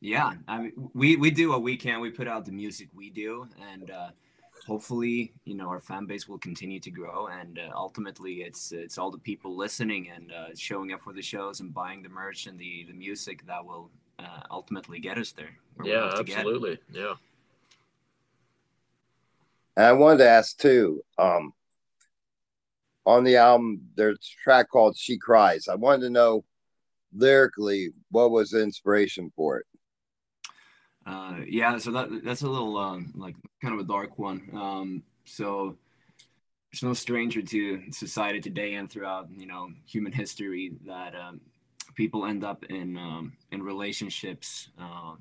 Yeah, 0.00 0.32
I 0.46 0.58
mean, 0.60 0.72
we 0.94 1.16
we 1.16 1.30
do 1.32 1.50
what 1.50 1.62
we 1.62 1.76
can. 1.76 2.00
We 2.00 2.10
put 2.10 2.28
out 2.28 2.46
the 2.46 2.52
music 2.52 2.88
we 2.94 3.10
do, 3.10 3.48
and 3.72 3.90
uh, 3.90 4.10
hopefully, 4.66 5.32
you 5.44 5.54
know, 5.54 5.68
our 5.68 5.80
fan 5.80 6.06
base 6.06 6.28
will 6.28 6.38
continue 6.38 6.80
to 6.80 6.90
grow. 6.90 7.28
And 7.28 7.58
uh, 7.58 7.70
ultimately, 7.74 8.42
it's 8.42 8.72
it's 8.72 8.98
all 8.98 9.10
the 9.10 9.18
people 9.18 9.56
listening 9.56 10.10
and 10.14 10.32
uh, 10.32 10.54
showing 10.54 10.92
up 10.92 11.00
for 11.00 11.12
the 11.12 11.22
shows 11.22 11.60
and 11.60 11.72
buying 11.72 12.02
the 12.02 12.08
merch 12.08 12.46
and 12.46 12.58
the 12.58 12.84
the 12.84 12.92
music 12.92 13.46
that 13.46 13.64
will 13.64 13.90
uh, 14.18 14.42
ultimately 14.50 15.00
get 15.00 15.18
us 15.18 15.32
there. 15.32 15.56
Yeah, 15.84 16.12
absolutely. 16.18 16.78
Yeah. 16.92 17.14
And 19.76 19.86
I 19.86 19.92
wanted 19.92 20.18
to 20.18 20.28
ask 20.28 20.58
too. 20.58 21.02
Um, 21.18 21.52
on 23.06 23.24
the 23.24 23.36
album, 23.36 23.80
there's 23.94 24.16
a 24.16 24.42
track 24.42 24.68
called 24.70 24.96
"She 24.96 25.16
Cries." 25.16 25.68
I 25.68 25.74
wanted 25.74 26.02
to 26.02 26.10
know 26.10 26.44
lyrically 27.12 27.90
what 28.10 28.30
was 28.30 28.50
the 28.50 28.62
inspiration 28.62 29.32
for 29.34 29.58
it 29.58 29.66
uh, 31.06 31.36
yeah, 31.46 31.78
so 31.78 31.90
that 31.92 32.24
that's 32.24 32.42
a 32.42 32.48
little 32.48 32.76
um, 32.76 33.12
like 33.16 33.34
kind 33.62 33.74
of 33.74 33.80
a 33.80 33.88
dark 33.88 34.18
one. 34.18 34.48
Um, 34.52 35.02
so 35.24 35.76
it's 36.72 36.82
no 36.82 36.92
stranger 36.92 37.42
to 37.42 37.90
society 37.90 38.40
today 38.40 38.74
and 38.74 38.90
throughout 38.90 39.28
you 39.36 39.46
know 39.46 39.70
human 39.86 40.12
history 40.12 40.72
that 40.86 41.14
um, 41.14 41.40
people 41.94 42.26
end 42.26 42.44
up 42.44 42.64
in 42.64 42.96
um, 42.96 43.32
in 43.50 43.62
relationships 43.62 44.68
uh, 44.80 45.14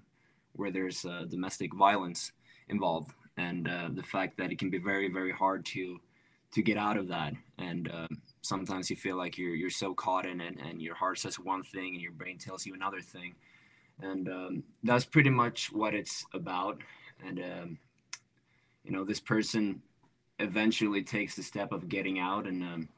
where 0.54 0.72
there's 0.72 1.06
uh, 1.06 1.26
domestic 1.30 1.74
violence 1.74 2.34
involved, 2.68 3.12
and 3.38 3.68
uh, 3.68 3.90
the 3.94 4.04
fact 4.04 4.38
that 4.38 4.52
it 4.52 4.60
can 4.60 4.70
be 4.70 4.80
very 4.80 5.08
very 5.08 5.32
hard 5.32 5.66
to 5.66 6.00
to 6.52 6.62
get 6.62 6.78
out 6.78 6.98
of 6.98 7.08
that, 7.08 7.34
and 7.58 7.90
uh, 7.90 8.08
sometimes 8.42 8.90
you 8.90 8.98
feel 8.98 9.16
like 9.16 9.38
you're 9.38 9.56
you're 9.56 9.70
so 9.70 9.94
caught 9.94 10.26
in 10.26 10.42
it, 10.42 10.56
and 10.60 10.82
your 10.82 10.96
heart 10.96 11.20
says 11.20 11.40
one 11.40 11.64
thing 11.64 11.94
and 11.94 12.02
your 12.02 12.12
brain 12.12 12.38
tells 12.38 12.66
you 12.66 12.74
another 12.74 13.02
thing 13.02 13.34
and 14.02 14.30
um, 14.30 14.64
that's 14.84 15.06
pretty 15.06 15.30
much 15.30 15.72
what 15.72 15.94
it's 15.94 16.26
about. 16.34 16.80
And 17.26 17.40
um, 17.40 17.78
you 18.84 18.92
know 18.92 19.04
this 19.04 19.20
person 19.20 19.82
eventually 20.40 21.04
takes 21.04 21.36
the 21.36 21.44
step 21.44 21.72
of 21.72 21.90
getting 21.90 22.18
out 22.20 22.48
and 22.48 22.64
um, 22.64 22.90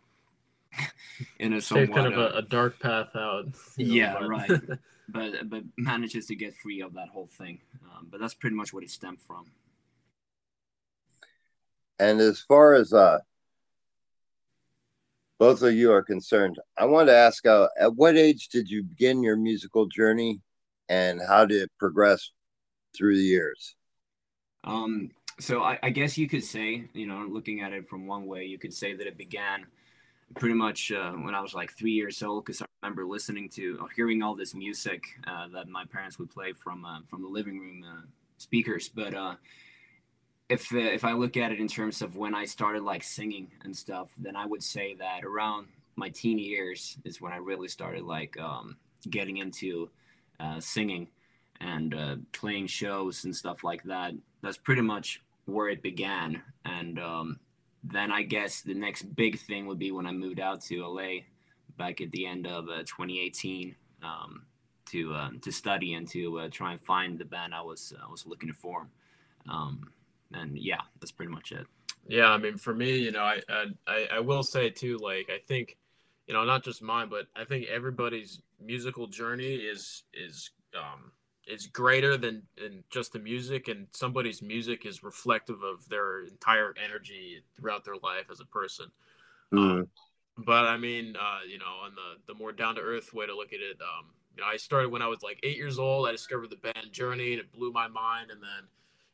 in 1.39 1.53
a 1.53 1.61
somewhat 1.61 1.93
kind 1.93 2.07
of 2.07 2.17
a, 2.17 2.37
a, 2.37 2.41
dark 2.43 2.79
path 2.79 3.15
out 3.15 3.45
yeah 3.77 4.13
know, 4.13 4.27
right. 4.27 4.49
But 5.09 5.49
but 5.49 5.63
manages 5.77 6.27
to 6.27 6.35
get 6.35 6.55
free 6.55 6.81
of 6.81 6.93
that 6.93 7.09
whole 7.09 7.27
thing. 7.27 7.59
Um, 7.83 8.07
but 8.09 8.21
that's 8.21 8.33
pretty 8.33 8.55
much 8.55 8.71
what 8.71 8.81
it 8.81 8.89
stemmed 8.89 9.19
from. 9.19 9.47
And 11.99 12.21
as 12.21 12.39
far 12.39 12.75
as 12.75 12.93
uh 12.93 13.17
both 15.37 15.63
of 15.63 15.73
you 15.73 15.91
are 15.91 16.03
concerned 16.03 16.59
i 16.77 16.85
want 16.85 17.07
to 17.07 17.15
ask 17.15 17.45
uh, 17.47 17.67
at 17.79 17.95
what 17.95 18.15
age 18.15 18.49
did 18.49 18.69
you 18.69 18.83
begin 18.83 19.23
your 19.23 19.35
musical 19.35 19.87
journey 19.87 20.39
and 20.91 21.21
how 21.25 21.45
did 21.45 21.61
it 21.61 21.71
progress 21.79 22.31
through 22.93 23.15
the 23.15 23.23
years? 23.23 23.75
Um, 24.65 25.11
so 25.39 25.63
I, 25.63 25.79
I, 25.81 25.89
guess 25.89 26.17
you 26.17 26.27
could 26.27 26.43
say, 26.43 26.83
you 26.93 27.07
know, 27.07 27.25
looking 27.27 27.61
at 27.61 27.71
it 27.71 27.87
from 27.87 28.05
one 28.05 28.25
way, 28.27 28.43
you 28.43 28.59
could 28.59 28.73
say 28.73 28.93
that 28.93 29.07
it 29.07 29.17
began 29.17 29.65
pretty 30.35 30.53
much 30.53 30.91
uh, 30.91 31.13
when 31.13 31.33
I 31.33 31.39
was 31.39 31.53
like 31.53 31.71
three 31.71 31.93
years 31.93 32.21
old, 32.21 32.43
because 32.43 32.61
I 32.61 32.65
remember 32.83 33.05
listening 33.05 33.47
to, 33.51 33.79
or 33.81 33.87
hearing 33.95 34.21
all 34.21 34.35
this 34.35 34.53
music 34.53 35.05
uh, 35.25 35.47
that 35.53 35.69
my 35.69 35.85
parents 35.85 36.19
would 36.19 36.29
play 36.29 36.51
from 36.51 36.83
uh, 36.83 36.99
from 37.07 37.21
the 37.21 37.29
living 37.29 37.57
room 37.57 37.83
uh, 37.83 38.01
speakers. 38.37 38.89
But 38.89 39.15
uh, 39.15 39.35
if 40.49 40.71
uh, 40.73 40.77
if 40.77 41.05
I 41.05 41.13
look 41.13 41.37
at 41.37 41.53
it 41.53 41.59
in 41.59 41.69
terms 41.69 42.01
of 42.01 42.17
when 42.17 42.35
I 42.35 42.43
started 42.45 42.83
like 42.83 43.03
singing 43.03 43.47
and 43.63 43.75
stuff, 43.75 44.11
then 44.17 44.35
I 44.35 44.45
would 44.45 44.61
say 44.61 44.95
that 44.95 45.23
around 45.23 45.67
my 45.95 46.09
teen 46.09 46.37
years 46.37 46.97
is 47.05 47.21
when 47.21 47.31
I 47.31 47.37
really 47.37 47.69
started 47.69 48.03
like 48.03 48.37
um, 48.39 48.77
getting 49.09 49.37
into 49.37 49.89
uh, 50.41 50.59
singing 50.59 51.07
and 51.59 51.93
uh, 51.93 52.15
playing 52.31 52.67
shows 52.67 53.23
and 53.23 53.35
stuff 53.35 53.63
like 53.63 53.83
that. 53.83 54.13
That's 54.41 54.57
pretty 54.57 54.81
much 54.81 55.21
where 55.45 55.69
it 55.69 55.81
began. 55.81 56.41
And 56.65 56.99
um, 56.99 57.39
then 57.83 58.11
I 58.11 58.23
guess 58.23 58.61
the 58.61 58.73
next 58.73 59.03
big 59.15 59.39
thing 59.39 59.67
would 59.67 59.79
be 59.79 59.91
when 59.91 60.07
I 60.07 60.11
moved 60.11 60.39
out 60.39 60.61
to 60.63 60.85
LA 60.85 61.21
back 61.77 62.01
at 62.01 62.11
the 62.11 62.25
end 62.25 62.47
of 62.47 62.69
uh, 62.69 62.79
2018 62.79 63.75
um, 64.03 64.43
to 64.87 65.13
uh, 65.13 65.29
to 65.41 65.51
study 65.51 65.93
and 65.93 66.07
to 66.09 66.39
uh, 66.39 66.49
try 66.49 66.71
and 66.73 66.81
find 66.81 67.17
the 67.17 67.25
band 67.25 67.53
I 67.53 67.61
was 67.61 67.93
I 68.03 68.09
was 68.09 68.25
looking 68.25 68.49
to 68.49 68.55
form. 68.55 68.89
Um, 69.49 69.91
and 70.33 70.57
yeah, 70.57 70.81
that's 70.99 71.11
pretty 71.11 71.31
much 71.31 71.51
it. 71.51 71.65
Yeah, 72.07 72.27
I 72.29 72.37
mean, 72.37 72.57
for 72.57 72.73
me, 72.73 72.97
you 72.97 73.11
know, 73.11 73.21
I, 73.21 73.41
I 73.87 74.07
I 74.13 74.19
will 74.19 74.43
say 74.43 74.69
too, 74.69 74.97
like 74.97 75.29
I 75.29 75.39
think 75.47 75.77
you 76.27 76.33
know, 76.33 76.43
not 76.43 76.63
just 76.63 76.81
mine, 76.81 77.09
but 77.09 77.27
I 77.35 77.45
think 77.45 77.67
everybody's 77.67 78.41
musical 78.59 79.07
journey 79.07 79.55
is 79.55 80.03
is 80.13 80.51
um, 80.77 81.11
is 81.47 81.67
greater 81.67 82.17
than, 82.17 82.43
than 82.57 82.83
just 82.89 83.13
the 83.13 83.19
music, 83.19 83.67
and 83.67 83.87
somebody's 83.91 84.41
music 84.41 84.85
is 84.85 85.03
reflective 85.03 85.63
of 85.63 85.87
their 85.89 86.23
entire 86.23 86.73
energy 86.83 87.43
throughout 87.57 87.83
their 87.83 87.97
life 88.03 88.29
as 88.31 88.39
a 88.39 88.45
person. 88.45 88.85
Mm. 89.53 89.57
Um, 89.81 89.87
but 90.37 90.65
I 90.65 90.77
mean, 90.77 91.15
uh, 91.17 91.39
you 91.47 91.59
know, 91.59 91.81
on 91.83 91.93
the 91.95 92.33
the 92.33 92.37
more 92.37 92.51
down 92.51 92.75
to 92.75 92.81
earth 92.81 93.13
way 93.13 93.25
to 93.25 93.35
look 93.35 93.53
at 93.53 93.59
it, 93.59 93.77
um, 93.81 94.07
you 94.35 94.41
know, 94.41 94.47
I 94.47 94.57
started 94.57 94.89
when 94.89 95.01
I 95.01 95.07
was 95.07 95.21
like 95.21 95.39
eight 95.43 95.57
years 95.57 95.77
old. 95.77 96.07
I 96.07 96.11
discovered 96.11 96.49
the 96.49 96.55
band 96.57 96.91
Journey, 96.91 97.33
and 97.33 97.41
it 97.41 97.51
blew 97.51 97.71
my 97.71 97.87
mind, 97.87 98.31
and 98.31 98.41
then 98.41 98.67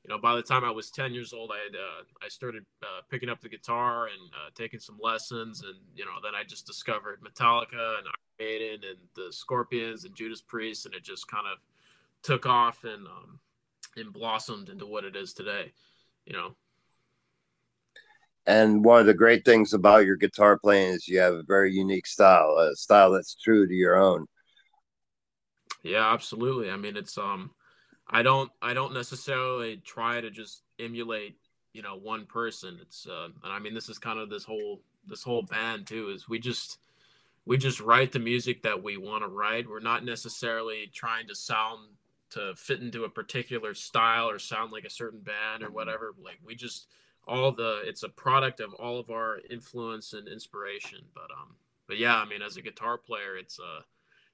you 0.08 0.14
know, 0.14 0.22
by 0.22 0.36
the 0.36 0.42
time 0.42 0.64
I 0.64 0.72
was 0.72 0.90
10 0.90 1.14
years 1.14 1.34
old, 1.34 1.52
I 1.54 1.58
had, 1.66 1.76
uh, 1.76 2.04
I 2.24 2.30
started 2.30 2.66
uh, 2.82 3.02
picking 3.10 3.28
up 3.28 3.42
the 3.42 3.50
guitar 3.50 4.06
and 4.06 4.32
uh, 4.34 4.50
taking 4.56 4.80
some 4.80 4.98
lessons. 5.02 5.64
And, 5.64 5.76
you 5.96 6.06
know, 6.06 6.12
then 6.24 6.34
I 6.34 6.44
just 6.46 6.66
discovered 6.66 7.20
Metallica 7.22 7.98
and 7.98 8.08
Iron 8.08 8.40
Maiden 8.40 8.90
and 8.90 9.00
the 9.16 9.34
Scorpions 9.34 10.06
and 10.06 10.16
Judas 10.16 10.42
Priest. 10.42 10.86
And 10.86 10.96
it 10.96 11.04
just 11.04 11.28
kind 11.28 11.46
of 11.46 11.58
took 12.24 12.46
off 12.46 12.86
and, 12.86 13.06
um, 13.06 13.40
and 13.98 14.14
blossomed 14.14 14.70
into 14.70 14.86
what 14.86 15.04
it 15.04 15.18
is 15.18 15.34
today, 15.34 15.74
you 16.26 16.32
know. 16.32 16.56
And 18.46 18.86
one 18.86 19.02
of 19.02 19.08
the 19.08 19.14
great 19.14 19.44
things 19.44 19.74
about 19.74 20.06
your 20.06 20.16
guitar 20.16 20.58
playing 20.58 20.94
is 20.94 21.08
you 21.10 21.20
have 21.20 21.34
a 21.34 21.44
very 21.44 21.74
unique 21.74 22.08
style, 22.08 22.58
a 22.58 22.74
style 22.78 23.12
that's 23.12 23.36
true 23.36 23.68
to 23.68 23.74
your 23.74 23.98
own. 23.98 24.26
Yeah, 25.84 26.14
absolutely. 26.14 26.72
I 26.72 26.78
mean, 26.78 26.96
it's, 26.96 27.18
um, 27.18 27.52
I 28.10 28.22
don't 28.22 28.52
I 28.62 28.74
don't 28.74 28.94
necessarily 28.94 29.78
try 29.78 30.22
to 30.22 30.30
just 30.30 30.64
emulate 30.80 31.38
you 31.74 31.82
know 31.82 31.96
one 31.96 32.26
person. 32.26 32.80
It's 32.82 33.08
uh, 33.08 33.30
and 33.44 33.54
I 33.54 33.60
mean 33.60 33.74
this 33.74 33.90
is 33.90 33.98
kind 33.98 34.20
of 34.20 34.30
this 34.30 34.44
whole 34.44 34.82
this 35.06 35.24
whole 35.24 35.44
band 35.44 35.88
too 35.88 36.10
is 36.10 36.28
we 36.28 36.40
just 36.40 36.80
we 37.46 37.58
just 37.58 37.80
write 37.80 38.12
the 38.12 38.20
music 38.20 38.62
that 38.64 38.82
we 38.84 38.98
want 38.98 39.24
to 39.24 39.30
write. 39.30 39.70
We're 39.70 39.80
not 39.80 40.04
necessarily 40.04 40.90
trying 40.94 41.28
to 41.28 41.36
sound 41.36 41.88
to 42.30 42.54
fit 42.58 42.82
into 42.82 43.06
a 43.06 43.10
particular 43.10 43.74
style 43.74 44.30
or 44.30 44.38
sound 44.38 44.72
like 44.72 44.84
a 44.84 44.90
certain 44.90 45.22
band 45.22 45.64
or 45.64 45.72
whatever. 45.72 46.14
Like 46.22 46.40
we 46.46 46.56
just 46.56 46.88
all 47.28 47.52
the 47.52 47.82
it's 47.86 48.04
a 48.04 48.10
product 48.10 48.60
of 48.60 48.74
all 48.76 49.00
of 49.00 49.10
our 49.10 49.40
influence 49.50 50.14
and 50.14 50.28
inspiration. 50.28 51.00
But 51.14 51.30
um 51.32 51.56
but 51.88 51.98
yeah, 51.98 52.16
I 52.16 52.26
mean 52.26 52.42
as 52.42 52.58
a 52.58 52.62
guitar 52.62 52.98
player, 52.98 53.38
it's 53.38 53.60
uh 53.60 53.82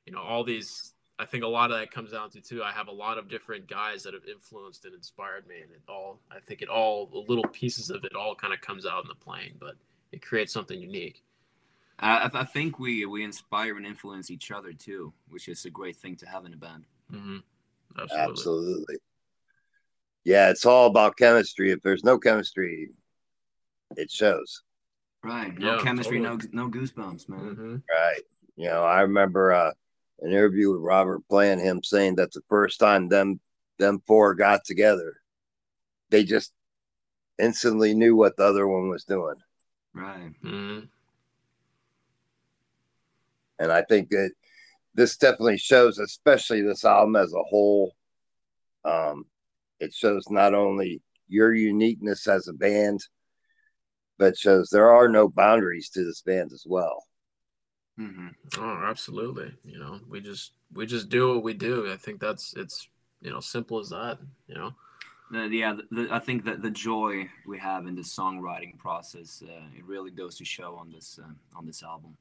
you 0.06 0.12
know 0.12 0.22
all 0.22 0.44
these 0.44 0.94
I 1.20 1.26
think 1.26 1.44
a 1.44 1.48
lot 1.48 1.72
of 1.72 1.78
that 1.78 1.92
comes 1.92 2.12
down 2.12 2.32
to 2.32 2.42
too. 2.42 2.64
I 2.64 2.72
have 2.72 2.88
a 2.88 2.92
lot 2.92 3.18
of 3.18 3.30
different 3.30 3.68
guys 3.68 4.04
that 4.04 4.14
have 4.14 4.26
influenced 4.26 4.86
and 4.86 4.96
inspired 4.96 5.48
me, 5.48 5.56
and 5.62 5.72
it 5.72 5.82
all. 5.88 6.20
I 6.32 6.40
think 6.40 6.62
it 6.62 6.70
all 6.70 7.06
the 7.06 7.20
little 7.20 7.48
pieces 7.50 7.90
of 7.92 8.04
it 8.04 8.16
all 8.16 8.36
kind 8.36 8.54
of 8.54 8.62
comes 8.62 8.86
out 8.86 9.04
in 9.04 9.08
the 9.08 9.16
playing, 9.16 9.56
but 9.60 9.76
it 10.12 10.22
creates 10.22 10.52
something 10.52 10.80
unique. 10.80 11.24
I, 12.00 12.30
I 12.34 12.44
think 12.44 12.80
we 12.80 13.06
we 13.06 13.24
inspire 13.24 13.78
and 13.78 13.86
influence 13.86 14.32
each 14.32 14.52
other 14.52 14.74
too, 14.74 15.14
which 15.30 15.48
is 15.48 15.66
a 15.66 15.70
great 15.70 15.96
thing 15.96 16.16
to 16.18 16.26
have 16.28 16.46
in 16.46 16.54
a 16.54 16.58
band. 16.58 16.86
Mm-hmm. 17.12 17.38
Absolutely. 18.00 18.32
Absolutely. 18.32 18.96
Yeah, 20.24 20.50
it's 20.50 20.66
all 20.66 20.88
about 20.88 21.18
chemistry. 21.18 21.72
If 21.72 21.82
there's 21.84 22.04
no 22.04 22.18
chemistry, 22.18 22.90
it 23.98 24.10
shows. 24.10 24.64
Right. 25.24 25.58
No 25.58 25.76
Yeah, 25.76 25.84
chemistry, 25.84 26.20
totally. 26.20 26.50
no 26.54 26.66
no 26.66 26.72
goosebumps, 26.72 27.30
man. 27.30 27.56
Mhm. 27.56 27.82
Right. 27.90 28.22
You 28.56 28.70
know, 28.70 28.84
I 28.84 29.02
remember 29.02 29.54
uh, 29.54 29.72
an 30.20 30.32
interview 30.32 30.72
with 30.72 30.82
Robert 30.82 31.22
playing 31.30 31.60
him 31.60 31.84
saying 31.84 32.16
that 32.16 32.32
the 32.32 32.42
first 32.50 32.80
time 32.80 33.10
them 33.10 33.40
them 33.80 34.02
four 34.06 34.36
got 34.36 34.64
together, 34.64 35.22
they 36.10 36.24
just 36.24 36.54
instantly 37.40 37.94
knew 37.94 38.16
what 38.16 38.38
the 38.38 38.44
other 38.44 38.68
one 38.68 38.90
was 38.90 39.04
doing. 39.04 39.36
Right. 39.94 40.32
Mhm. 40.44 40.90
And 43.60 43.72
I 43.72 43.84
think 43.84 44.10
that 44.10 44.32
this 44.94 45.18
definitely 45.18 45.58
shows, 45.58 46.00
especially 46.00 46.62
this 46.62 46.86
album 46.86 47.16
as 47.16 47.34
a 47.34 47.44
whole. 47.44 47.96
Um, 48.86 49.26
it 49.80 49.94
shows 49.94 50.30
not 50.30 50.54
only 50.54 51.02
your 51.28 51.54
uniqueness 51.54 52.28
as 52.28 52.48
a 52.48 52.54
band, 52.54 53.02
but 54.18 54.38
shows 54.38 54.70
there 54.70 54.92
are 54.92 55.10
no 55.10 55.28
boundaries 55.28 55.90
to 55.90 56.04
this 56.04 56.22
band 56.22 56.52
as 56.54 56.64
well. 56.68 57.04
Hmm 57.98 58.30
Oh, 58.58 58.84
absolutely. 58.86 59.54
You 59.64 59.80
know, 59.80 60.00
we 60.10 60.20
just 60.20 60.54
we 60.74 60.86
just 60.86 61.10
do 61.10 61.34
what 61.34 61.44
we 61.44 61.54
do. 61.54 61.92
I 61.92 61.98
think 61.98 62.20
that's 62.20 62.54
it's 62.56 62.88
you 63.22 63.32
know 63.32 63.40
simple 63.40 63.80
as 63.80 63.90
that. 63.90 64.20
You 64.48 64.56
know. 64.56 64.74
The, 65.32 65.48
yeah, 65.48 65.74
the, 65.74 66.04
the, 66.04 66.14
I 66.14 66.20
think 66.20 66.46
that 66.46 66.62
the 66.62 66.70
joy 66.70 67.28
we 67.48 67.58
have 67.58 67.88
in 67.88 67.96
the 67.96 68.02
songwriting 68.02 68.78
process, 68.78 69.42
uh, 69.44 69.66
it 69.76 69.84
really 69.84 70.12
goes 70.12 70.38
to 70.38 70.46
show 70.46 70.76
on 70.76 70.92
this 70.92 71.20
uh, 71.24 71.58
on 71.58 71.66
this 71.66 71.82
album. 71.82 72.18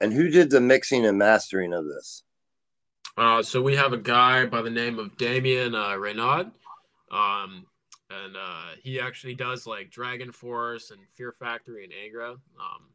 And 0.00 0.12
who 0.12 0.28
did 0.28 0.50
the 0.50 0.60
mixing 0.60 1.06
and 1.06 1.18
mastering 1.18 1.72
of 1.72 1.86
this? 1.86 2.22
Uh, 3.16 3.42
so 3.42 3.60
we 3.60 3.74
have 3.74 3.92
a 3.92 3.98
guy 3.98 4.46
by 4.46 4.62
the 4.62 4.70
name 4.70 4.98
of 4.98 5.16
Damien 5.16 5.74
uh, 5.74 5.94
Rainaud, 5.94 6.52
um, 7.10 7.66
and 8.10 8.36
uh, 8.36 8.76
he 8.82 9.00
actually 9.00 9.34
does 9.34 9.66
like 9.66 9.90
DragonForce 9.90 10.92
and 10.92 11.00
Fear 11.14 11.32
Factory 11.32 11.84
and 11.84 11.92
Angra. 11.92 12.32
Um, 12.32 12.90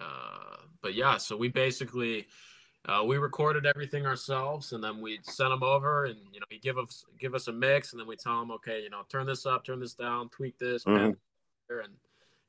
uh, 0.00 0.56
but 0.82 0.94
yeah, 0.94 1.16
so 1.16 1.36
we 1.36 1.48
basically 1.48 2.26
uh, 2.88 3.02
we 3.04 3.16
recorded 3.16 3.66
everything 3.66 4.06
ourselves, 4.06 4.72
and 4.72 4.82
then 4.82 5.00
we 5.00 5.18
sent 5.22 5.52
him 5.52 5.62
over, 5.62 6.04
and 6.04 6.18
you 6.32 6.38
know 6.40 6.46
he 6.50 6.58
give 6.58 6.78
us 6.78 7.04
give 7.18 7.34
us 7.34 7.48
a 7.48 7.52
mix, 7.52 7.92
and 7.92 8.00
then 8.00 8.06
we 8.06 8.16
tell 8.16 8.40
him, 8.40 8.50
okay, 8.52 8.82
you 8.82 8.90
know, 8.90 9.02
turn 9.08 9.26
this 9.26 9.44
up, 9.46 9.64
turn 9.64 9.80
this 9.80 9.94
down, 9.94 10.28
tweak 10.28 10.56
this, 10.58 10.84
Mhm. 10.84 11.16
and 11.70 11.94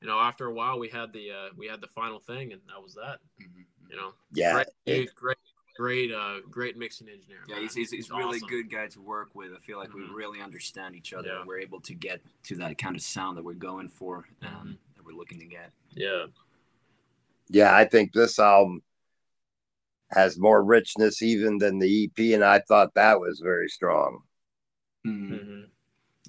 you 0.02 0.08
know 0.08 0.20
after 0.20 0.46
a 0.46 0.54
while 0.54 0.78
we 0.78 0.90
had 0.90 1.12
the 1.14 1.32
uh, 1.32 1.50
we 1.58 1.68
had 1.68 1.82
the 1.82 1.88
final 1.88 2.20
thing, 2.20 2.54
and 2.54 2.62
that 2.68 2.82
was 2.82 2.94
that. 2.96 3.20
Mhm. 3.42 3.66
You 3.90 3.96
know, 3.96 4.14
Yeah, 4.34 4.54
great, 4.54 4.68
it- 4.86 5.16
great, 5.16 5.38
great, 5.78 6.12
uh, 6.12 6.42
great 6.52 6.76
mixing 6.78 7.08
engineer. 7.08 7.40
Yeah, 7.48 7.56
man. 7.56 7.64
he's, 7.64 7.74
he's, 7.74 7.90
he's 7.92 8.06
He's 8.08 8.12
really 8.12 8.36
awesome. 8.38 8.50
good 8.50 8.70
guy 8.70 8.88
to 8.88 9.00
work 9.00 9.34
with. 9.34 9.54
I 9.54 9.60
feel 9.60 9.78
like 9.78 9.94
we 9.94 10.02
Mhm. 10.02 10.14
really 10.14 10.42
understand 10.42 10.94
each 10.96 11.14
other. 11.14 11.30
Yeah. 11.30 11.40
and 11.40 11.48
We're 11.48 11.60
able 11.60 11.80
to 11.82 11.94
get 11.96 12.20
to 12.44 12.56
that 12.58 12.78
kind 12.78 12.96
of 12.98 13.02
sound 13.02 13.38
that 13.38 13.44
we're 13.44 13.54
going 13.54 13.88
for, 13.88 14.28
um, 14.42 14.50
Mhm. 14.92 14.96
that 14.98 15.06
we're 15.06 15.16
looking 15.16 15.40
to 15.40 15.46
get. 15.46 15.72
Yeah, 15.92 16.26
yeah, 17.50 17.76
I 17.76 17.86
think 17.86 18.14
this 18.14 18.40
album 18.40 18.82
has 20.12 20.40
more 20.40 20.64
richness 20.64 21.22
even 21.22 21.58
than 21.58 21.80
the 21.80 22.06
EP, 22.06 22.34
and 22.34 22.44
I 22.44 22.60
thought 22.60 22.94
that 22.96 23.20
was 23.20 23.40
very 23.40 23.68
strong. 23.68 24.22
Mhm. 25.06 25.28
hmm 25.28 25.64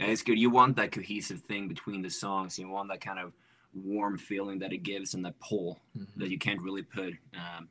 And 0.00 0.10
it's 0.12 0.22
good. 0.22 0.38
You 0.38 0.50
want 0.50 0.76
that 0.76 0.92
cohesive 0.92 1.40
thing 1.40 1.68
between 1.68 2.02
the 2.02 2.10
songs. 2.10 2.58
You 2.58 2.68
want 2.68 2.88
that 2.90 3.00
kind 3.00 3.18
of 3.18 3.32
warm 3.74 4.16
feeling 4.16 4.58
that 4.60 4.72
it 4.72 4.78
gives 4.78 5.14
and 5.14 5.24
that 5.24 5.38
pull 5.40 5.80
that 6.16 6.30
you 6.30 6.38
can't 6.38 6.60
really 6.60 6.82
put 6.82 7.14
um, 7.34 7.68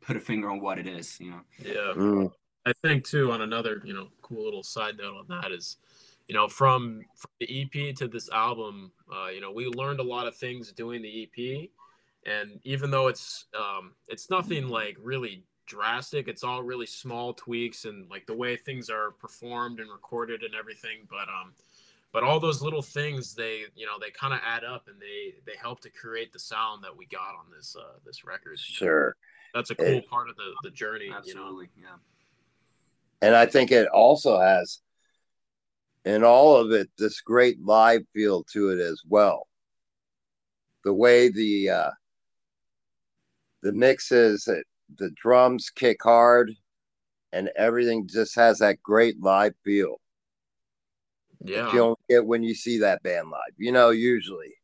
put 0.00 0.16
a 0.16 0.20
finger 0.20 0.50
on 0.50 0.60
what 0.60 0.78
it 0.78 0.86
is. 0.86 1.18
You 1.20 1.30
know. 1.32 1.40
yeah. 1.58 1.92
Mm, 1.94 2.32
I 2.64 2.72
think 2.82 3.04
too. 3.04 3.30
On 3.32 3.42
another, 3.42 3.82
you 3.84 3.94
know, 3.94 4.08
cool 4.22 4.44
little 4.44 4.62
side 4.62 4.96
note 4.98 5.14
on 5.16 5.26
that 5.28 5.52
is, 5.52 5.76
you 6.26 6.34
know, 6.34 6.48
from, 6.48 7.02
from 7.14 7.30
the 7.40 7.62
EP 7.62 7.94
to 7.96 8.08
this 8.08 8.28
album, 8.30 8.90
uh, 9.14 9.28
you 9.28 9.40
know, 9.40 9.52
we 9.52 9.66
learned 9.66 10.00
a 10.00 10.02
lot 10.02 10.26
of 10.26 10.36
things 10.36 10.72
doing 10.72 11.02
the 11.02 11.22
EP, 11.22 11.68
and 12.26 12.60
even 12.64 12.90
though 12.90 13.08
it's 13.08 13.46
um, 13.58 13.92
it's 14.08 14.28
nothing 14.30 14.68
like 14.68 14.96
really 15.00 15.44
drastic, 15.66 16.28
it's 16.28 16.44
all 16.44 16.62
really 16.62 16.86
small 16.86 17.32
tweaks 17.34 17.84
and 17.86 18.08
like 18.10 18.26
the 18.26 18.34
way 18.36 18.56
things 18.56 18.90
are 18.90 19.12
performed 19.12 19.80
and 19.80 19.90
recorded 19.90 20.42
and 20.42 20.54
everything. 20.54 21.06
But 21.08 21.28
um, 21.28 21.54
but 22.12 22.22
all 22.24 22.40
those 22.40 22.62
little 22.62 22.82
things, 22.82 23.34
they 23.34 23.64
you 23.74 23.86
know, 23.86 23.98
they 24.00 24.10
kind 24.10 24.34
of 24.34 24.40
add 24.44 24.64
up 24.64 24.88
and 24.88 25.00
they 25.00 25.34
they 25.46 25.56
help 25.60 25.80
to 25.82 25.90
create 25.90 26.32
the 26.32 26.38
sound 26.38 26.84
that 26.84 26.96
we 26.96 27.06
got 27.06 27.34
on 27.34 27.46
this 27.56 27.76
uh, 27.78 27.98
this 28.04 28.24
record. 28.24 28.58
sure. 28.58 29.16
That's 29.54 29.70
a 29.70 29.76
Yeah. 29.78 29.92
cool 29.92 30.02
part 30.02 30.28
of 30.28 30.36
the 30.36 30.54
the 30.62 30.70
journey. 30.70 31.06
You 31.06 31.10
know. 31.12 31.18
Absolutely. 31.18 31.68
Yeah. 31.80 31.96
And 33.22 33.34
I 33.34 33.46
think 33.46 33.72
it 33.72 33.88
also 33.88 34.38
has, 34.38 34.80
in 36.04 36.22
all 36.22 36.56
of 36.56 36.70
it, 36.72 36.90
this 36.98 37.22
great 37.22 37.58
live 37.64 38.02
feel 38.12 38.44
to 38.52 38.70
it 38.70 38.78
as 38.78 39.02
well. 39.08 39.48
The 40.84 40.92
way 40.92 41.30
the 41.30 41.70
uh, 41.70 41.90
the 43.66 43.72
mix 43.72 44.12
is, 44.12 44.44
that 44.44 44.62
the 44.96 45.10
drums 45.10 45.70
kick 45.70 46.00
hard, 46.02 46.52
and 47.32 47.50
everything 47.56 48.06
just 48.06 48.36
has 48.36 48.60
that 48.60 48.80
great 48.80 49.20
live 49.20 49.54
feel. 49.64 50.00
Yeah. 51.44 51.66
you 51.72 51.78
don't 51.78 51.98
get 52.08 52.24
when 52.24 52.44
you 52.44 52.54
see 52.54 52.78
that 52.78 53.02
band 53.02 53.30
live. 53.30 53.54
You 53.58 53.72
know, 53.72 53.90
usually. 53.90 54.54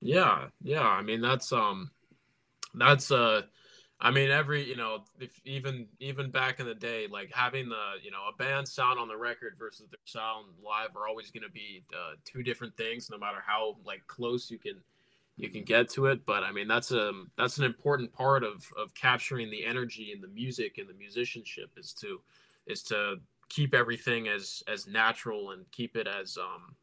Yeah, 0.00 0.48
yeah. 0.62 0.86
I 0.86 1.00
mean, 1.00 1.22
that's 1.22 1.52
um, 1.52 1.90
that's 2.74 3.10
uh, 3.10 3.42
I 3.98 4.10
mean, 4.10 4.30
every 4.30 4.62
you 4.62 4.76
know, 4.76 5.04
if 5.18 5.30
even 5.46 5.86
even 5.98 6.30
back 6.30 6.60
in 6.60 6.66
the 6.66 6.74
day, 6.74 7.06
like 7.10 7.32
having 7.32 7.70
the 7.70 7.94
you 8.02 8.10
know 8.10 8.24
a 8.30 8.36
band 8.36 8.68
sound 8.68 8.98
on 8.98 9.08
the 9.08 9.16
record 9.16 9.54
versus 9.58 9.88
their 9.88 9.98
sound 10.04 10.48
live 10.62 10.94
are 10.96 11.08
always 11.08 11.30
going 11.30 11.44
to 11.44 11.50
be 11.50 11.82
uh, 11.94 12.16
two 12.26 12.42
different 12.42 12.76
things, 12.76 13.08
no 13.10 13.16
matter 13.16 13.38
how 13.44 13.76
like 13.86 14.06
close 14.06 14.50
you 14.50 14.58
can 14.58 14.76
you 15.36 15.50
can 15.50 15.64
get 15.64 15.88
to 15.90 16.06
it. 16.06 16.24
But 16.26 16.44
I 16.44 16.52
mean, 16.52 16.68
that's 16.68 16.90
a 16.92 17.12
that's 17.36 17.58
an 17.58 17.64
important 17.64 18.12
part 18.12 18.44
of 18.44 18.66
of 18.76 18.94
capturing 18.94 19.50
the 19.50 19.64
energy 19.64 20.12
and 20.12 20.22
the 20.22 20.28
music 20.28 20.78
and 20.78 20.88
the 20.88 20.94
musicianship 20.94 21.70
is 21.76 21.92
to 21.94 22.20
is 22.66 22.82
to 22.84 23.16
keep 23.48 23.74
everything 23.74 24.28
as 24.28 24.62
as 24.68 24.86
natural 24.86 25.50
and 25.50 25.70
keep 25.70 25.96
it 25.96 26.06
as 26.06 26.38
um 26.38 26.74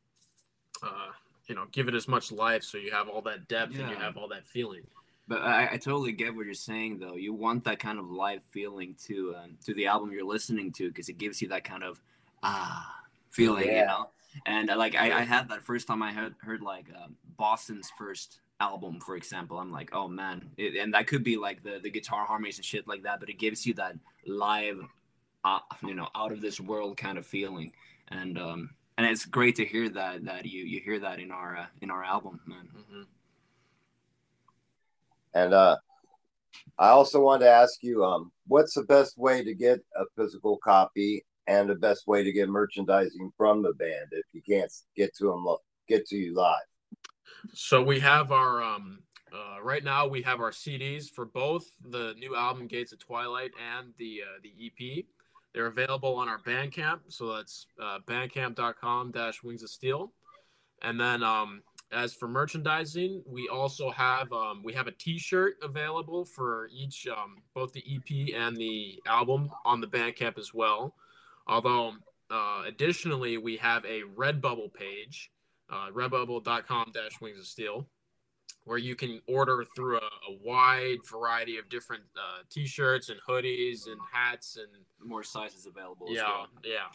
uh 0.84 1.12
you 1.48 1.56
know 1.56 1.66
give 1.72 1.88
it 1.88 1.96
as 1.96 2.08
much 2.08 2.32
life 2.32 2.64
so 2.64 2.78
you 2.78 2.92
have 2.92 3.10
all 3.10 3.22
that 3.22 3.48
depth 3.48 3.78
and 3.80 3.90
you 3.90 3.96
have 3.96 4.16
all 4.16 4.28
that 4.28 4.46
feeling 4.46 4.84
But 5.28 5.42
I, 5.42 5.70
I 5.74 5.78
totally 5.78 6.12
get 6.12 6.36
what 6.36 6.46
you're 6.46 6.54
saying, 6.54 7.00
though. 7.00 7.16
You 7.16 7.34
want 7.34 7.64
that 7.64 7.80
kind 7.80 7.98
of 8.00 8.10
live 8.12 8.44
feeling 8.44 8.96
to 9.08 9.36
uh, 9.38 9.48
to 9.66 9.74
the 9.74 9.88
album 9.88 10.12
you're 10.12 10.26
listening 10.26 10.72
to 10.74 10.90
because 10.90 11.10
it 11.10 11.18
gives 11.18 11.42
you 11.42 11.48
that 11.50 11.64
kind 11.64 11.84
of 11.84 12.02
ah 12.44 13.00
feeling, 13.30 13.68
you 13.68 13.86
know. 13.86 14.10
And 14.46 14.70
uh, 14.70 14.78
like 14.78 14.96
I, 14.96 15.20
I 15.20 15.22
had 15.22 15.50
that 15.50 15.62
first 15.62 15.88
time 15.88 16.02
I 16.02 16.12
heard 16.12 16.36
heard 16.40 16.62
like 16.62 16.86
uh, 16.96 17.08
Boston's 17.38 17.92
first 17.98 18.40
album, 18.60 19.00
for 19.00 19.16
example. 19.16 19.58
I'm 19.58 19.72
like, 19.72 19.90
oh 19.94 20.08
man, 20.08 20.52
it, 20.58 20.76
and 20.76 20.94
that 20.94 21.08
could 21.08 21.24
be 21.24 21.38
like 21.38 21.64
the 21.64 21.80
the 21.82 21.90
guitar 21.90 22.26
harmonies 22.26 22.58
and 22.58 22.66
shit 22.66 22.88
like 22.88 23.04
that, 23.04 23.20
but 23.20 23.30
it 23.30 23.40
gives 23.40 23.66
you 23.66 23.74
that 23.76 23.96
live, 24.26 24.80
uh, 25.44 25.60
you 25.84 25.96
know, 25.96 26.08
out 26.16 26.32
of 26.32 26.42
this 26.42 26.60
world 26.60 26.98
kind 26.98 27.18
of 27.18 27.26
feeling, 27.26 27.72
and 28.10 28.38
um 28.40 28.70
and 28.98 29.06
it's 29.06 29.26
great 29.26 29.56
to 29.56 29.66
hear 29.66 29.90
that 29.90 30.26
that 30.26 30.46
you 30.46 30.64
you 30.64 30.80
hear 30.80 31.00
that 31.00 31.20
in 31.20 31.32
our 31.32 31.58
uh, 31.58 31.66
in 31.82 31.92
our 31.92 32.04
album, 32.04 32.40
man. 32.46 32.70
mm-hmm. 32.76 33.02
And 35.34 35.54
uh, 35.54 35.78
I 36.78 36.90
also 36.90 37.22
wanted 37.22 37.46
to 37.46 37.52
ask 37.52 37.82
you, 37.82 38.04
um, 38.04 38.32
what's 38.48 38.74
the 38.74 38.84
best 38.84 39.18
way 39.18 39.44
to 39.44 39.54
get 39.54 39.80
a 39.96 40.04
physical 40.18 40.58
copy 40.58 41.24
and 41.48 41.70
the 41.70 41.76
best 41.76 42.08
way 42.08 42.24
to 42.24 42.32
get 42.32 42.50
merchandising 42.50 43.32
from 43.38 43.62
the 43.64 43.74
band 43.74 44.08
if 44.12 44.26
you 44.34 44.42
can't 44.42 44.72
get 44.96 45.16
to 45.16 45.26
them, 45.26 45.46
get 45.88 46.06
to 46.08 46.16
you 46.16 46.36
live? 46.36 46.56
so 47.54 47.82
we 47.82 48.00
have 48.00 48.32
our 48.32 48.62
um 48.62 49.00
uh, 49.34 49.62
right 49.64 49.84
now 49.84 50.06
we 50.06 50.22
have 50.22 50.42
our 50.42 50.52
cds 50.52 51.10
for 51.10 51.26
both 51.26 51.66
the 51.90 52.14
new 52.18 52.36
album 52.36 52.68
gates 52.68 52.92
of 52.92 53.00
twilight 53.00 53.52
and 53.76 53.94
the 53.98 54.22
uh, 54.24 54.40
the 54.44 54.54
ep 54.66 55.06
they're 55.54 55.68
available 55.68 56.16
on 56.16 56.28
our 56.28 56.40
bandcamp 56.40 57.00
so 57.08 57.34
that's 57.36 57.68
uh, 57.82 58.00
bandcamp.com 58.08 59.12
dash 59.12 59.44
wings 59.44 59.64
of 59.64 59.70
steel. 59.70 60.12
And 60.84 61.00
then 61.00 61.24
um 61.24 61.62
as 61.92 62.14
for 62.14 62.28
merchandising 62.28 63.24
we 63.26 63.48
also 63.50 63.92
have 63.92 64.32
um, 64.32 64.62
we 64.64 64.74
have 64.74 64.88
a 64.88 64.92
t-shirt 64.92 65.56
available 65.62 66.26
for 66.26 66.70
each 66.74 67.08
um, 67.08 67.38
both 67.54 67.74
the 67.74 67.84
ep 67.88 68.34
and 68.36 68.56
the 68.56 69.00
album 69.06 69.50
on 69.66 69.82
the 69.82 69.88
bandcamp 69.88 70.38
as 70.38 70.54
well 70.54 70.96
although 71.52 71.94
uh, 72.32 72.64
additionally 72.66 73.38
we 73.38 73.58
have 73.58 73.84
a 73.86 74.02
redbubble 74.16 74.74
page 74.74 75.30
uh, 75.70 75.90
redbubble.com 75.94 76.92
dash 76.94 77.20
wings 77.22 77.40
of 77.40 77.46
steel 77.46 77.88
where 78.66 78.78
you 78.78 78.96
can 78.96 79.20
order 79.28 79.66
through 79.76 79.98
a, 79.98 80.00
a 80.30 80.34
wide 80.44 80.98
variety 81.10 81.58
of 81.58 81.68
different 81.70 82.04
uh, 82.16 82.44
t-shirts 82.50 83.10
and 83.10 83.20
hoodies 83.28 83.88
and 83.88 84.00
hats 84.12 84.58
and 84.58 84.68
More 85.08 85.24
sizes 85.24 85.66
available. 85.66 86.08
as 86.10 86.16
yeah 86.18 86.24
well. 86.24 86.48
yeah 86.64 86.88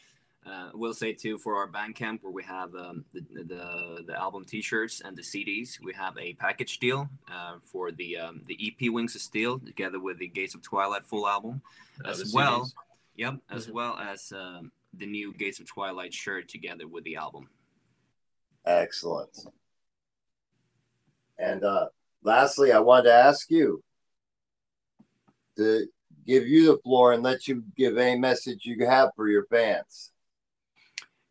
Uh, 0.52 0.70
we'll 0.74 0.94
say 0.94 1.12
too 1.12 1.38
for 1.38 1.56
our 1.56 1.68
Bandcamp 1.68 2.22
where 2.22 2.32
we 2.32 2.44
have 2.44 2.72
um, 2.76 3.04
the, 3.12 3.20
the 3.52 4.04
the 4.06 4.14
album 4.24 4.44
T-shirts 4.44 5.00
and 5.04 5.16
the 5.16 5.22
CDs. 5.22 5.80
We 5.82 5.92
have 5.94 6.16
a 6.18 6.34
package 6.34 6.78
deal 6.78 7.08
uh, 7.36 7.54
for 7.70 7.90
the 7.90 8.16
um, 8.24 8.42
the 8.46 8.56
EP 8.66 8.80
Wings 8.92 9.16
of 9.16 9.22
Steel 9.22 9.58
together 9.58 9.98
with 9.98 10.18
the 10.20 10.28
Gates 10.28 10.54
of 10.54 10.62
Twilight 10.62 11.04
full 11.04 11.26
album, 11.26 11.62
Uh, 12.04 12.10
as 12.10 12.32
well. 12.32 12.70
CDs. 13.16 13.18
Yep, 13.18 13.40
as 13.50 13.66
Mhm. 13.66 13.72
well 13.72 13.96
as 13.98 14.32
um, 14.32 14.72
the 14.94 15.06
new 15.06 15.32
Gates 15.32 15.60
of 15.60 15.66
Twilight 15.66 16.12
shirt 16.12 16.48
together 16.48 16.86
with 16.86 17.04
the 17.04 17.16
album. 17.16 17.48
Excellent. 18.64 19.46
And 21.38 21.64
uh, 21.64 21.88
lastly, 22.22 22.72
I 22.72 22.80
wanted 22.80 23.04
to 23.04 23.14
ask 23.14 23.50
you 23.50 23.82
to 25.56 25.86
give 26.26 26.46
you 26.46 26.66
the 26.66 26.78
floor 26.82 27.12
and 27.12 27.22
let 27.22 27.46
you 27.46 27.62
give 27.76 27.96
any 27.98 28.18
message 28.18 28.64
you 28.64 28.84
have 28.86 29.10
for 29.14 29.28
your 29.28 29.46
fans. 29.46 30.12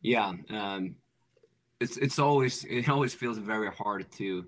Yeah, 0.01 0.33
um, 0.49 0.95
it's 1.79 1.97
it's 1.97 2.19
always 2.19 2.63
it 2.65 2.87
always 2.87 3.13
feels 3.13 3.37
very 3.39 3.71
hard 3.71 4.11
to 4.13 4.45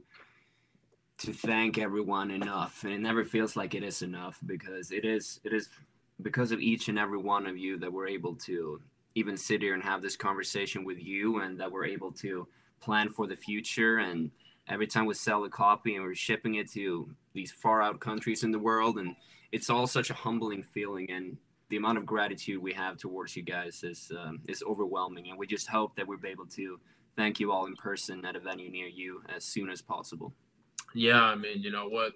to 1.18 1.34
thank 1.34 1.80
everyone 1.80 2.30
enough, 2.30 2.84
and 2.84 2.94
it 2.94 3.00
never 3.00 3.26
feels 3.26 3.56
like 3.56 3.74
it 3.74 3.84
is 3.84 4.04
enough 4.04 4.40
because 4.46 4.92
it 4.92 5.04
is 5.04 5.40
it 5.44 5.52
is 5.52 5.70
because 6.22 6.52
of 6.52 6.60
each 6.60 6.90
and 6.90 6.98
every 6.98 7.18
one 7.18 7.46
of 7.46 7.58
you 7.58 7.78
that 7.80 7.92
we're 7.92 8.08
able 8.08 8.36
to 8.36 8.82
even 9.16 9.38
sit 9.38 9.62
here 9.62 9.74
and 9.74 9.84
have 9.84 10.02
this 10.02 10.16
conversation 10.16 10.84
with 10.84 11.02
you, 11.02 11.40
and 11.42 11.60
that 11.60 11.72
we're 11.72 11.86
able 11.86 12.12
to 12.12 12.48
plan 12.80 13.10
for 13.10 13.26
the 13.28 13.36
future. 13.36 13.98
And 13.98 14.30
every 14.68 14.88
time 14.88 15.06
we 15.06 15.14
sell 15.14 15.44
a 15.44 15.50
copy 15.50 15.96
and 15.96 16.04
we're 16.04 16.16
shipping 16.16 16.56
it 16.56 16.72
to 16.74 17.10
these 17.34 17.52
far 17.52 17.82
out 17.82 18.00
countries 18.00 18.44
in 18.44 18.52
the 18.52 18.60
world 18.60 18.98
and 18.98 19.16
it's 19.52 19.70
all 19.70 19.88
such 19.88 20.10
a 20.10 20.14
humbling 20.14 20.62
feeling. 20.62 21.10
And 21.10 21.38
the 21.70 21.78
amount 21.78 21.98
of 21.98 22.06
gratitude 22.06 22.62
we 22.62 22.74
have 22.74 22.98
towards 22.98 23.36
you 23.36 23.44
guys 23.44 23.84
is 23.84 24.12
um, 24.18 24.40
is 24.48 24.64
overwhelming. 24.68 25.30
And 25.30 25.38
we 25.38 25.48
just 25.48 25.68
hope 25.68 25.96
that 25.96 26.08
we'll 26.08 26.18
be 26.18 26.30
able 26.30 26.48
to 26.48 26.80
thank 27.16 27.40
you 27.40 27.52
all 27.52 27.66
in 27.66 27.76
person 27.76 28.24
at 28.26 28.36
a 28.36 28.40
venue 28.40 28.70
near 28.70 28.88
you 28.88 29.22
as 29.36 29.44
soon 29.44 29.70
as 29.70 29.82
possible. 29.82 30.34
Yeah 30.94 31.22
i 31.22 31.36
mean 31.36 31.62
you 31.62 31.72
know 31.72 31.88
what 31.88 32.14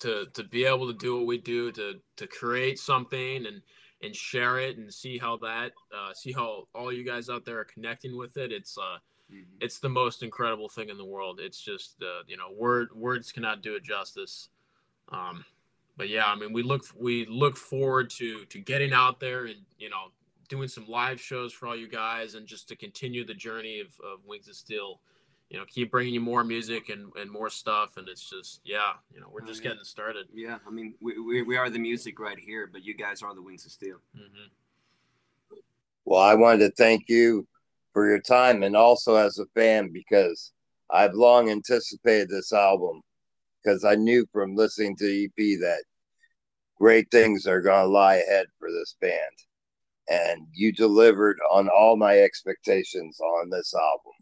to 0.00 0.26
to 0.34 0.44
be 0.44 0.64
able 0.64 0.86
to 0.86 0.98
do 0.98 1.16
what 1.16 1.26
we 1.26 1.38
do 1.38 1.72
to 1.72 1.94
to 2.16 2.26
create 2.26 2.78
something 2.78 3.46
and 3.46 3.62
and 4.02 4.14
share 4.14 4.58
it 4.58 4.76
and 4.76 4.92
see 4.92 5.18
how 5.18 5.36
that 5.38 5.72
uh, 5.96 6.12
see 6.12 6.32
how 6.32 6.68
all 6.74 6.92
you 6.92 7.04
guys 7.04 7.28
out 7.28 7.44
there 7.44 7.58
are 7.58 7.64
connecting 7.64 8.16
with 8.16 8.36
it 8.36 8.52
it's 8.52 8.76
uh 8.76 8.98
mm-hmm. 9.32 9.42
it's 9.60 9.78
the 9.78 9.88
most 9.88 10.22
incredible 10.22 10.68
thing 10.68 10.88
in 10.88 10.98
the 10.98 11.04
world 11.04 11.40
it's 11.40 11.60
just 11.60 11.96
uh, 12.02 12.22
you 12.26 12.36
know 12.36 12.48
word 12.56 12.88
words 12.94 13.32
cannot 13.32 13.62
do 13.62 13.74
it 13.74 13.82
justice 13.82 14.48
um 15.10 15.44
but 15.96 16.08
yeah, 16.08 16.26
I 16.26 16.36
mean, 16.36 16.52
we 16.52 16.62
look 16.62 16.84
we 16.98 17.26
look 17.26 17.56
forward 17.56 18.10
to 18.10 18.44
to 18.46 18.58
getting 18.58 18.92
out 18.92 19.20
there 19.20 19.46
and 19.46 19.56
you 19.78 19.90
know 19.90 20.10
doing 20.48 20.68
some 20.68 20.86
live 20.86 21.20
shows 21.20 21.52
for 21.52 21.66
all 21.66 21.76
you 21.76 21.88
guys 21.88 22.34
and 22.34 22.46
just 22.46 22.68
to 22.68 22.76
continue 22.76 23.24
the 23.24 23.34
journey 23.34 23.80
of, 23.80 23.88
of 24.04 24.24
Wings 24.26 24.48
of 24.48 24.56
Steel. 24.56 25.00
You 25.54 25.60
know, 25.60 25.66
keep 25.66 25.92
bringing 25.92 26.14
you 26.14 26.20
more 26.20 26.42
music 26.42 26.88
and, 26.88 27.12
and 27.14 27.30
more 27.30 27.48
stuff, 27.48 27.96
and 27.96 28.08
it's 28.08 28.28
just 28.28 28.60
yeah, 28.64 28.94
you 29.14 29.20
know, 29.20 29.28
we're 29.30 29.46
just 29.46 29.62
getting 29.62 29.84
started. 29.84 30.26
Yeah, 30.34 30.58
I 30.66 30.70
mean, 30.70 30.94
we, 31.00 31.16
we, 31.20 31.42
we 31.42 31.56
are 31.56 31.70
the 31.70 31.78
music 31.78 32.18
right 32.18 32.36
here, 32.36 32.68
but 32.72 32.84
you 32.84 32.92
guys 32.92 33.22
are 33.22 33.32
the 33.36 33.40
Wings 33.40 33.64
of 33.64 33.70
Steel. 33.70 33.98
Mm-hmm. 34.16 35.56
Well, 36.04 36.20
I 36.20 36.34
wanted 36.34 36.58
to 36.58 36.70
thank 36.72 37.04
you 37.08 37.46
for 37.92 38.10
your 38.10 38.18
time 38.18 38.64
and 38.64 38.74
also 38.74 39.14
as 39.14 39.38
a 39.38 39.46
fan 39.54 39.92
because 39.92 40.50
I've 40.90 41.14
long 41.14 41.48
anticipated 41.48 42.30
this 42.30 42.52
album 42.52 43.02
because 43.62 43.84
I 43.84 43.94
knew 43.94 44.26
from 44.32 44.56
listening 44.56 44.96
to 44.96 45.24
EP 45.24 45.60
that 45.60 45.84
great 46.80 47.08
things 47.12 47.46
are 47.46 47.60
going 47.60 47.84
to 47.84 47.92
lie 47.92 48.16
ahead 48.16 48.46
for 48.58 48.72
this 48.72 48.96
band. 49.00 49.38
And 50.08 50.48
you 50.52 50.72
delivered 50.72 51.38
on 51.48 51.68
all 51.68 51.96
my 51.96 52.18
expectations 52.18 53.20
on 53.20 53.50
this 53.50 53.72
album. 53.72 54.14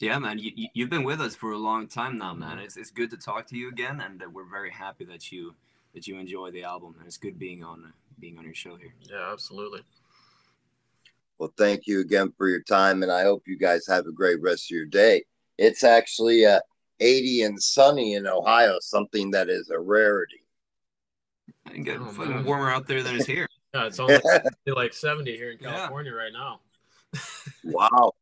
Yeah, 0.00 0.18
man, 0.18 0.38
you, 0.38 0.68
you've 0.74 0.90
been 0.90 1.04
with 1.04 1.20
us 1.20 1.34
for 1.34 1.52
a 1.52 1.58
long 1.58 1.86
time 1.86 2.18
now, 2.18 2.34
man. 2.34 2.58
It's, 2.58 2.76
it's 2.76 2.90
good 2.90 3.10
to 3.10 3.16
talk 3.16 3.46
to 3.48 3.56
you 3.56 3.68
again, 3.68 4.00
and 4.00 4.22
we're 4.32 4.48
very 4.48 4.70
happy 4.70 5.04
that 5.06 5.30
you 5.30 5.54
that 5.94 6.08
you 6.08 6.18
enjoy 6.18 6.50
the 6.50 6.64
album, 6.64 6.96
and 6.98 7.06
it's 7.06 7.16
good 7.16 7.38
being 7.38 7.62
on 7.62 7.92
being 8.18 8.36
on 8.36 8.44
your 8.44 8.54
show 8.54 8.76
here. 8.76 8.94
Yeah, 9.08 9.32
absolutely. 9.32 9.82
Well, 11.38 11.52
thank 11.56 11.86
you 11.86 12.00
again 12.00 12.32
for 12.36 12.48
your 12.48 12.62
time, 12.62 13.02
and 13.02 13.12
I 13.12 13.22
hope 13.22 13.44
you 13.46 13.56
guys 13.56 13.86
have 13.86 14.06
a 14.06 14.12
great 14.12 14.40
rest 14.40 14.66
of 14.66 14.70
your 14.76 14.86
day. 14.86 15.24
It's 15.58 15.84
actually 15.84 16.44
uh, 16.44 16.60
80 17.00 17.42
and 17.42 17.62
sunny 17.62 18.14
in 18.14 18.26
Ohio, 18.26 18.78
something 18.80 19.30
that 19.32 19.48
is 19.48 19.70
a 19.70 19.78
rarity. 19.78 20.44
I 21.66 21.78
get 21.78 21.98
oh, 22.00 22.42
warmer 22.44 22.70
out 22.70 22.86
there 22.86 23.02
than 23.02 23.16
it's 23.16 23.26
here. 23.26 23.48
yeah, 23.74 23.86
it's 23.86 23.98
only 23.98 24.18
like 24.66 24.94
70 24.94 25.36
here 25.36 25.52
in 25.52 25.58
California 25.58 26.12
yeah. 26.12 26.18
right 26.18 26.32
now. 26.32 26.60
wow. 27.64 28.12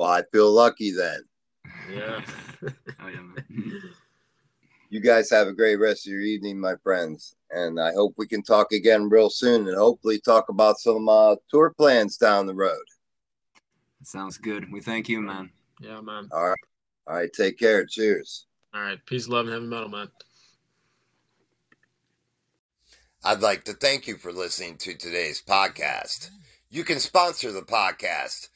Well, 0.00 0.08
I 0.08 0.22
feel 0.32 0.50
lucky 0.50 0.92
then. 0.92 1.20
Yeah. 1.92 2.24
oh, 3.02 3.08
yeah 3.08 3.80
you 4.88 4.98
guys 4.98 5.28
have 5.28 5.46
a 5.46 5.52
great 5.52 5.76
rest 5.76 6.06
of 6.06 6.12
your 6.12 6.22
evening, 6.22 6.58
my 6.58 6.74
friends. 6.82 7.36
And 7.50 7.78
I 7.78 7.92
hope 7.92 8.14
we 8.16 8.26
can 8.26 8.42
talk 8.42 8.72
again 8.72 9.10
real 9.10 9.28
soon 9.28 9.68
and 9.68 9.76
hopefully 9.76 10.18
talk 10.18 10.48
about 10.48 10.78
some 10.78 11.06
uh, 11.06 11.36
tour 11.50 11.74
plans 11.76 12.16
down 12.16 12.46
the 12.46 12.54
road. 12.54 12.82
Sounds 14.02 14.38
good. 14.38 14.72
We 14.72 14.80
thank 14.80 15.06
you, 15.10 15.20
man. 15.20 15.50
Yeah, 15.82 16.00
man. 16.00 16.30
All 16.32 16.48
right. 16.48 16.58
All 17.06 17.16
right, 17.16 17.30
take 17.30 17.58
care. 17.58 17.84
Cheers. 17.84 18.46
All 18.72 18.80
right, 18.80 18.98
peace, 19.04 19.28
love, 19.28 19.44
and 19.44 19.52
heavy 19.52 19.66
metal, 19.66 19.90
man. 19.90 20.08
I'd 23.22 23.42
like 23.42 23.64
to 23.64 23.74
thank 23.74 24.06
you 24.06 24.16
for 24.16 24.32
listening 24.32 24.78
to 24.78 24.94
today's 24.94 25.42
podcast. 25.46 26.30
You 26.70 26.84
can 26.84 27.00
sponsor 27.00 27.52
the 27.52 27.60
podcast. 27.60 28.48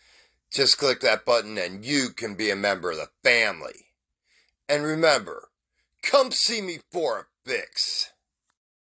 Just 0.54 0.78
click 0.78 1.00
that 1.00 1.24
button 1.24 1.58
and 1.58 1.84
you 1.84 2.10
can 2.10 2.36
be 2.36 2.48
a 2.48 2.54
member 2.54 2.92
of 2.92 2.98
the 2.98 3.08
family. 3.24 3.86
And 4.68 4.84
remember, 4.84 5.48
come 6.00 6.30
see 6.30 6.62
me 6.62 6.78
for 6.92 7.18
a 7.18 7.24
fix. 7.44 8.12